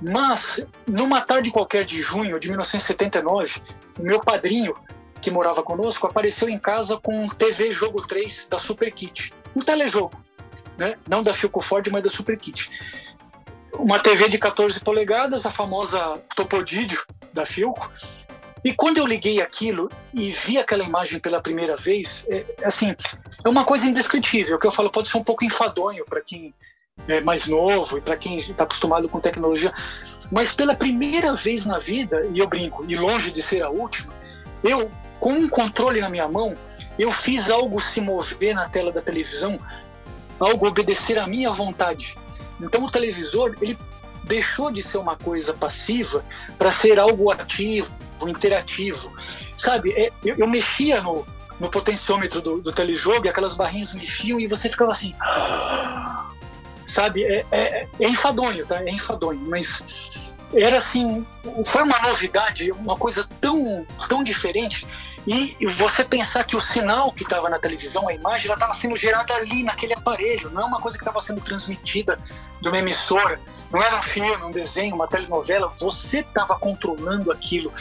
[0.00, 3.60] Mas, numa tarde qualquer de junho de 1979,
[3.98, 4.74] meu padrinho,
[5.20, 9.32] que morava conosco, apareceu em casa com TV Jogo 3 da Super Kit.
[9.54, 10.20] Um telejogo,
[10.76, 10.96] né?
[11.08, 12.70] Não da Philco Ford, mas da Super Kit.
[13.74, 17.02] Uma TV de 14 polegadas, a famosa Topodídio
[17.32, 17.90] da Philco.
[18.66, 22.96] E quando eu liguei aquilo e vi aquela imagem pela primeira vez, é, assim,
[23.44, 26.52] é uma coisa indescritível, que eu falo, pode ser um pouco enfadonho para quem
[27.06, 29.72] é, mais novo e para quem está acostumado com tecnologia.
[30.32, 34.12] Mas pela primeira vez na vida, e eu brinco, e longe de ser a última,
[34.64, 34.90] eu,
[35.20, 36.56] com um controle na minha mão,
[36.98, 39.60] eu fiz algo se mover na tela da televisão,
[40.40, 42.18] algo obedecer à minha vontade.
[42.60, 43.78] Então o televisor, ele
[44.24, 46.24] deixou de ser uma coisa passiva
[46.58, 47.88] para ser algo ativo,
[48.28, 49.12] interativo.
[49.58, 51.26] Sabe, é, eu, eu, mexia no,
[51.58, 55.14] no potenciômetro do, do telejogo e aquelas barrinhas mexiam e você ficava assim
[56.86, 57.24] sabe?
[57.24, 58.82] É, é, é enfadonho, tá?
[58.82, 59.82] É enfadonho, mas
[60.54, 61.26] era assim,
[61.66, 64.86] foi uma novidade, uma coisa tão, tão diferente.
[65.26, 68.94] E você pensar que o sinal que estava na televisão, a imagem, ela estava sendo
[68.94, 72.16] gerada ali naquele aparelho, não é uma coisa que estava sendo transmitida
[72.60, 73.40] de uma emissora,
[73.70, 77.72] não era um filme, um desenho, uma telenovela, você estava controlando aquilo.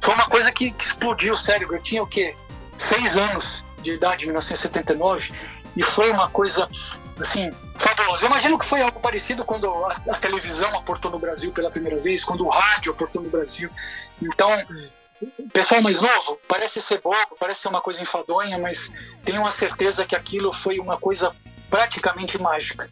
[0.00, 1.76] Foi uma coisa que, que explodiu o cérebro.
[1.76, 2.34] Eu tinha o quê?
[2.78, 5.32] Seis anos de idade, em 1979,
[5.76, 6.68] e foi uma coisa
[7.20, 8.24] assim, fabuloso.
[8.24, 12.00] Eu imagino que foi algo parecido quando a, a, televisão aportou no Brasil pela primeira
[12.00, 13.70] vez, quando o rádio aportou no Brasil.
[14.20, 14.50] Então,
[15.52, 18.90] pessoal mais novo, parece ser bobo, parece ser uma coisa enfadonha, mas
[19.24, 21.34] tenho uma certeza que aquilo foi uma coisa
[21.70, 22.90] praticamente mágica.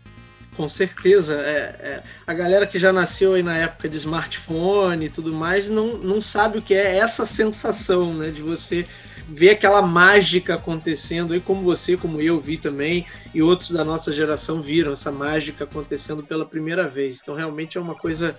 [0.57, 1.34] Com certeza.
[1.34, 5.68] É, é, a galera que já nasceu aí na época de smartphone e tudo mais
[5.68, 8.86] não, não sabe o que é essa sensação né, de você
[9.28, 14.12] ver aquela mágica acontecendo, e como você, como eu vi também, e outros da nossa
[14.12, 17.20] geração viram essa mágica acontecendo pela primeira vez.
[17.22, 18.36] Então, realmente é uma coisa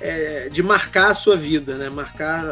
[0.00, 1.88] é, de marcar a sua vida, né?
[1.88, 2.44] Marcar,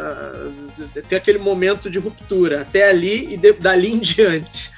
[1.07, 4.71] ter aquele momento de ruptura, até ali e de, dali em diante.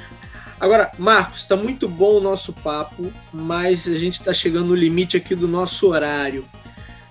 [0.60, 5.16] Agora, Marcos, está muito bom o nosso papo, mas a gente está chegando no limite
[5.16, 6.46] aqui do nosso horário.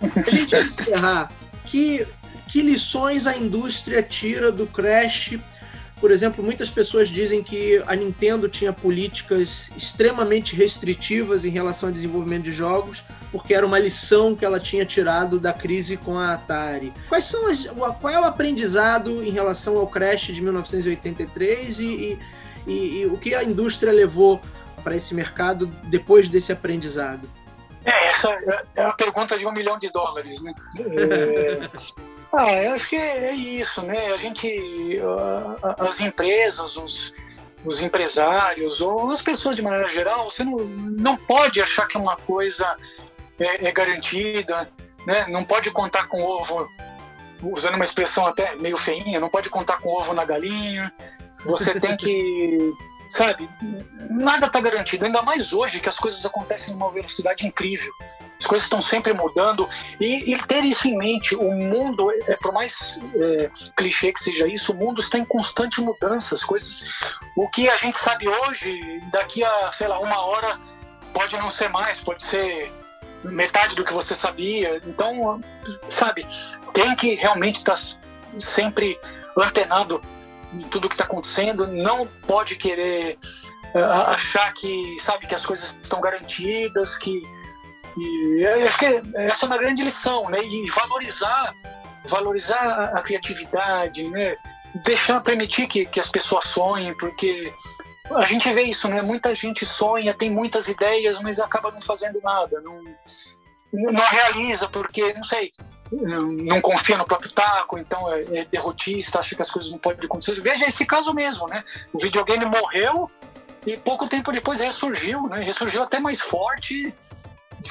[0.01, 1.33] A gente vai encerrar.
[1.65, 2.07] Que,
[2.47, 5.39] que lições a indústria tira do Crash
[6.01, 11.93] por exemplo, muitas pessoas dizem que a Nintendo tinha políticas extremamente restritivas em relação ao
[11.93, 16.35] desenvolvimento de jogos, porque era uma lição que ela tinha tirado da crise com a
[16.35, 16.93] Atari.
[17.09, 17.65] Quais são as,
[18.01, 22.19] qual é o aprendizado em relação ao Crash de 1983 e, e,
[22.69, 24.41] e, e o que a indústria levou
[24.85, 27.29] para esse mercado depois desse aprendizado?
[27.85, 28.29] É, essa
[28.77, 30.55] é a pergunta de um milhão de dólares, né?
[30.79, 31.69] É...
[32.31, 34.13] Ah, eu acho que é, isso, né?
[34.13, 34.55] A gente,
[35.79, 37.15] as empresas, os,
[37.65, 42.17] os empresários ou as pessoas de maneira geral, você não, não pode achar que uma
[42.17, 42.77] coisa
[43.39, 44.69] é, é garantida,
[45.07, 45.27] né?
[45.29, 46.69] Não pode contar com ovo,
[47.43, 50.93] usando uma expressão até meio feinha, não pode contar com ovo na galinha.
[51.45, 52.73] Você tem que,
[53.09, 53.49] sabe?
[54.11, 57.93] Nada está garantido, ainda mais hoje que as coisas acontecem numa velocidade incrível.
[58.41, 59.69] As coisas estão sempre mudando.
[60.01, 64.47] E, e, ter isso em mente, o mundo, é, por mais é, clichê que seja
[64.47, 66.85] isso, o mundo está em constante mudança, as coisas,
[67.37, 70.57] o que a gente sabe hoje, daqui a, sei lá, uma hora
[71.13, 72.71] pode não ser mais, pode ser
[73.25, 75.43] metade do que você sabia, então,
[75.91, 76.25] sabe,
[76.73, 77.83] tem que realmente estar tá
[78.39, 78.97] sempre
[79.37, 80.01] antenado
[80.71, 83.19] tudo que está acontecendo, não pode querer
[83.75, 87.23] uh, achar que, sabe, que as coisas estão garantidas, que
[87.97, 88.87] e acho que
[89.17, 90.41] essa é uma grande lição, né?
[90.43, 91.55] E valorizar,
[92.05, 94.37] valorizar a, criatividade, né?
[94.85, 97.53] Deixar, permitir que, que as pessoas sonhem, porque
[98.15, 99.03] a gente vê isso, né?
[99.03, 102.85] Muita gente sonha, tem muitas ideias, mas acaba não fazendo nada, não,
[103.73, 105.53] não realiza porque, não sei,
[105.91, 110.05] não confia no próprio taco, então é, é derrotista, acha que as coisas não podem
[110.05, 110.41] acontecer.
[110.41, 111.65] Veja esse caso mesmo, né?
[111.93, 113.11] O videogame morreu
[113.67, 115.43] e pouco tempo depois ressurgiu, né?
[115.43, 116.95] Ressurgiu até mais forte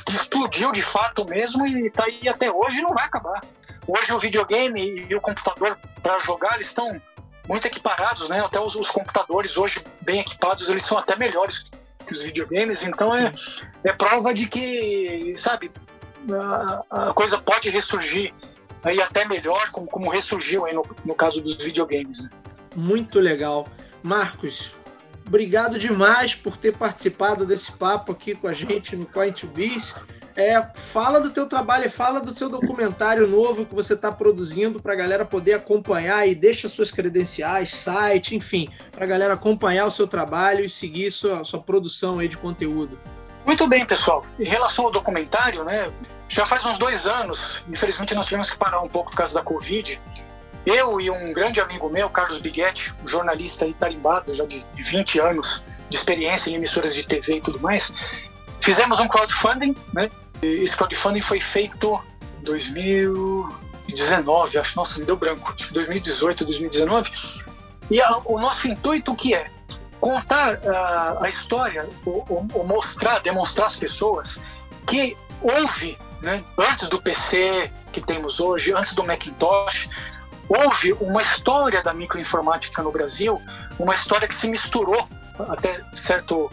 [0.09, 3.41] explodiu de fato mesmo e está aí até hoje e não vai acabar.
[3.87, 7.01] Hoje o videogame e o computador para jogar eles estão
[7.47, 8.43] muito equiparados, né?
[8.43, 11.65] Até os, os, computadores hoje bem equipados eles são até melhores
[12.07, 12.81] que os videogames.
[12.83, 13.33] Então é,
[13.83, 15.69] é prova de que, sabe,
[16.31, 18.33] a, a coisa pode ressurgir
[18.83, 22.23] aí até melhor, como, como ressurgiu aí no, no caso dos videogames.
[22.23, 22.29] Né?
[22.75, 23.67] Muito legal.
[24.01, 24.75] Marcos,
[25.27, 29.99] Obrigado demais por ter participado desse papo aqui com a gente no Coin to Biz.
[30.37, 34.93] É, fala do teu trabalho fala do seu documentário novo que você está produzindo para
[34.93, 39.91] a galera poder acompanhar e deixa suas credenciais, site, enfim, para a galera acompanhar o
[39.91, 42.99] seu trabalho e seguir sua, sua produção aí de conteúdo.
[43.47, 44.23] Muito bem, pessoal.
[44.39, 45.91] Em relação ao documentário, né,
[46.29, 49.41] já faz uns dois anos, infelizmente nós tivemos que parar um pouco por causa da
[49.41, 49.99] Covid.
[50.67, 55.63] Eu e um grande amigo meu, Carlos Biguetti, um jornalista italimbado já de 20 anos
[55.89, 57.91] de experiência em emissoras de TV e tudo mais,
[58.61, 60.11] fizemos um crowdfunding, né?
[60.41, 61.99] Esse crowdfunding foi feito
[62.39, 67.11] em 2019, acho, nossa, me deu branco, 2018, 2019.
[67.89, 69.49] E a, o nosso intuito que é
[69.99, 74.37] contar uh, a história, ou, ou, mostrar, demonstrar às pessoas
[74.85, 79.89] que houve, né, antes do PC que temos hoje, antes do Macintosh,
[80.47, 83.41] houve uma história da microinformática no Brasil,
[83.79, 85.07] uma história que se misturou
[85.39, 86.49] até certo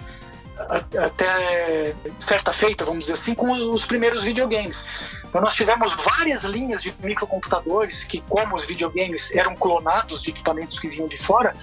[0.59, 4.87] até certa feita, vamos dizer assim, com os primeiros videogames.
[5.25, 10.79] Então nós tivemos várias linhas de microcomputadores que, como os videogames eram clonados de equipamentos
[10.79, 11.55] que vinham de fora,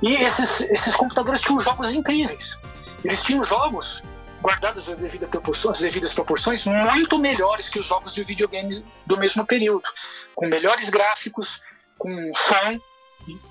[0.00, 2.58] e esses, esses computadores tinham jogos incríveis.
[3.04, 4.02] Eles tinham jogos
[4.42, 9.16] guardados as devidas proporções, as devidas proporções muito melhores que os jogos de videogame do
[9.16, 9.84] mesmo período,
[10.34, 11.60] com melhores gráficos,
[11.98, 12.80] com som,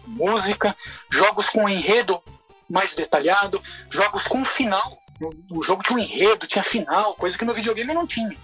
[0.05, 0.75] música,
[1.09, 2.21] jogos com enredo
[2.69, 4.99] mais detalhado, jogos com final.
[5.49, 8.35] O jogo tinha um enredo, tinha final, coisa que no videogame não tinha.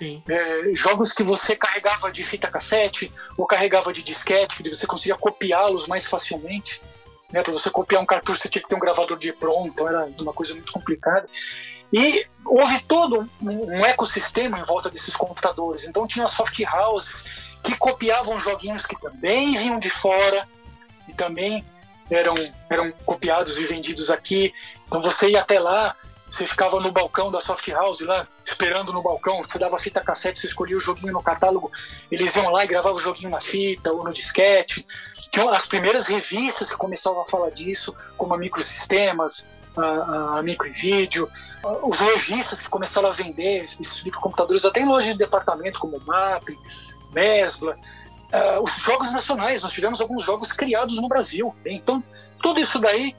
[0.00, 5.16] É, jogos que você carregava de fita cassete ou carregava de disquete, que você conseguia
[5.16, 6.80] copiá-los mais facilmente.
[7.32, 7.42] Né?
[7.42, 10.10] Para você copiar um cartucho, você tinha que ter um gravador de pronto, então era
[10.20, 11.28] uma coisa muito complicada.
[11.92, 15.84] E houve todo um, ecossistema em volta desses computadores.
[15.84, 17.24] Então tinha soft houses
[17.62, 20.46] que copiavam joguinhos que também vinham de fora
[21.08, 21.64] e também
[22.10, 22.34] eram,
[22.68, 24.52] eram copiados e vendidos aqui.
[24.86, 25.94] Então você ia até lá,
[26.30, 30.40] você ficava no balcão da soft house lá, esperando no balcão, você dava fita cassete,
[30.40, 31.70] você escolhia o joguinho no catálogo,
[32.10, 34.86] eles iam lá e gravavam o joguinho na fita ou no disquete.
[35.32, 39.44] Tinham as primeiras revistas que começavam a falar disso, como a Microsistemas,
[39.76, 41.28] a, a Micro e Vídeo,
[41.82, 46.48] os lojistas que começaram a vender esses microcomputadores até em lojas de departamento como MAP,
[47.12, 47.76] Mesbla,
[48.32, 51.54] uh, os jogos nacionais, nós tivemos alguns jogos criados no Brasil.
[51.64, 52.02] Então,
[52.42, 53.14] tudo isso daí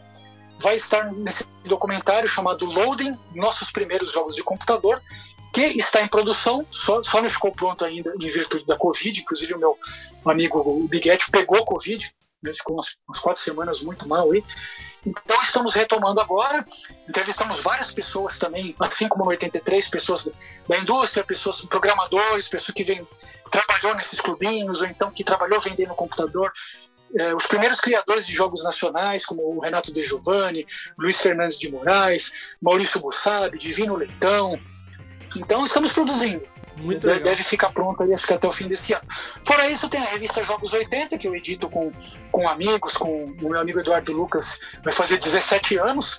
[0.60, 5.02] vai estar nesse documentário chamado Loading, Nossos Primeiros Jogos de Computador,
[5.54, 9.20] que está em produção, só, só não ficou pronto ainda em virtude da Covid.
[9.20, 9.78] Inclusive, o meu
[10.26, 12.10] amigo Biguete pegou Covid,
[12.42, 14.44] né, ficou umas, umas quatro semanas muito mal aí.
[15.06, 16.66] Então estamos retomando agora.
[17.10, 20.30] Entrevistamos várias pessoas também, assim como no 83, pessoas
[20.68, 23.06] da indústria, pessoas programadores, pessoas que vêm
[23.52, 26.52] trabalhou nesses clubinhos, ou então que trabalhou vendendo computador.
[27.14, 30.66] É, os primeiros criadores de jogos nacionais, como o Renato De Giovanni,
[30.98, 32.32] Luiz Fernandes de Moraes,
[32.62, 34.58] Maurício Bussabi, Divino Leitão.
[35.36, 36.48] Então estamos produzindo.
[36.78, 39.04] Muito deve, deve ficar pronto aí, acho que até o fim desse ano.
[39.46, 41.92] Fora isso, tem a revista Jogos 80, que eu edito com,
[42.32, 46.18] com amigos, com o meu amigo Eduardo Lucas, vai fazer 17 anos.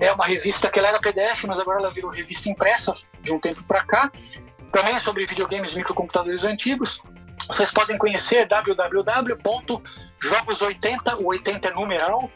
[0.00, 3.40] É uma revista que ela era PDF, mas agora ela virou revista impressa de um
[3.40, 4.12] tempo para cá
[4.74, 7.00] também sobre videogames e microcomputadores antigos.
[7.46, 12.28] Vocês podem conhecer www.jogos80, o 80 é numeral,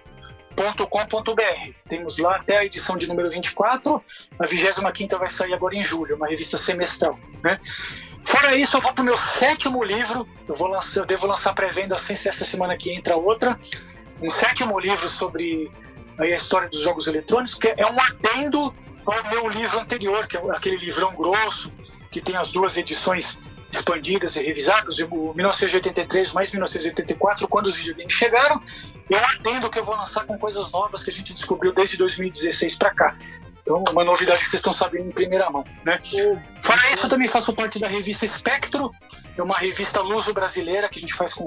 [0.89, 1.72] .com.br.
[1.89, 4.01] Temos lá até a edição de número 24,
[4.39, 7.18] a 25 vai sair agora em julho, uma revista semestral.
[7.43, 7.59] Né?
[8.24, 11.53] Fora isso, eu vou para o meu sétimo livro, eu, vou lançar, eu devo lançar
[11.55, 13.59] pré-venda assim se essa semana aqui entra outra,
[14.22, 15.68] um sétimo livro sobre
[16.18, 18.72] a história dos jogos eletrônicos, que é um adendo
[19.05, 21.72] ao meu livro anterior, que é aquele livrão grosso,
[22.11, 23.36] que tem as duas edições
[23.72, 28.61] expandidas e revisadas, o 1983 mais 1984, quando os videogames chegaram.
[29.09, 32.74] Eu atendo que eu vou lançar com coisas novas que a gente descobriu desde 2016
[32.76, 33.16] para cá.
[33.62, 35.64] Então, uma novidade que vocês estão sabendo em primeira mão.
[35.84, 35.98] Né?
[36.62, 38.90] Fora isso, eu também faço parte da revista Espectro,
[39.36, 41.46] é uma revista luso-brasileira que a gente faz com,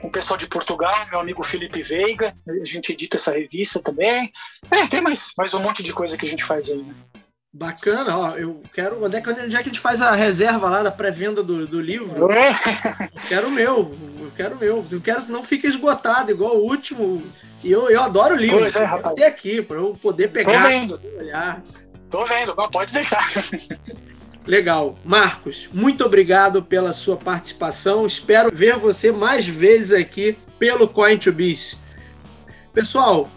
[0.00, 4.32] com o pessoal de Portugal, meu amigo Felipe Veiga, a gente edita essa revista também.
[4.70, 6.76] É, tem mais, mais um monte de coisa que a gente faz aí.
[6.76, 6.94] Né?
[7.58, 9.02] Bacana, ó, eu quero.
[9.02, 11.66] Onde é que, onde é que a gente faz a reserva lá da pré-venda do,
[11.66, 12.30] do livro?
[12.30, 13.08] É.
[13.14, 14.84] Eu quero o meu, eu quero o meu.
[14.92, 17.22] Eu quero, senão fica esgotado, igual o último.
[17.64, 18.58] E eu, eu adoro o livro.
[18.58, 19.14] Pois é, rapaz.
[19.14, 20.64] Ter aqui, para eu poder pegar.
[20.64, 21.00] Tô vendo.
[21.18, 21.62] Olhar.
[22.10, 23.26] Tô vendo, não pode deixar.
[24.46, 24.94] Legal.
[25.02, 28.06] Marcos, muito obrigado pela sua participação.
[28.06, 31.78] Espero ver você mais vezes aqui pelo Coin2Biz.
[32.74, 33.30] Pessoal,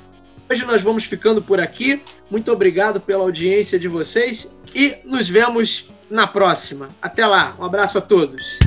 [0.51, 2.01] Hoje nós vamos ficando por aqui.
[2.29, 6.89] Muito obrigado pela audiência de vocês e nos vemos na próxima.
[6.99, 8.57] Até lá, um abraço a todos.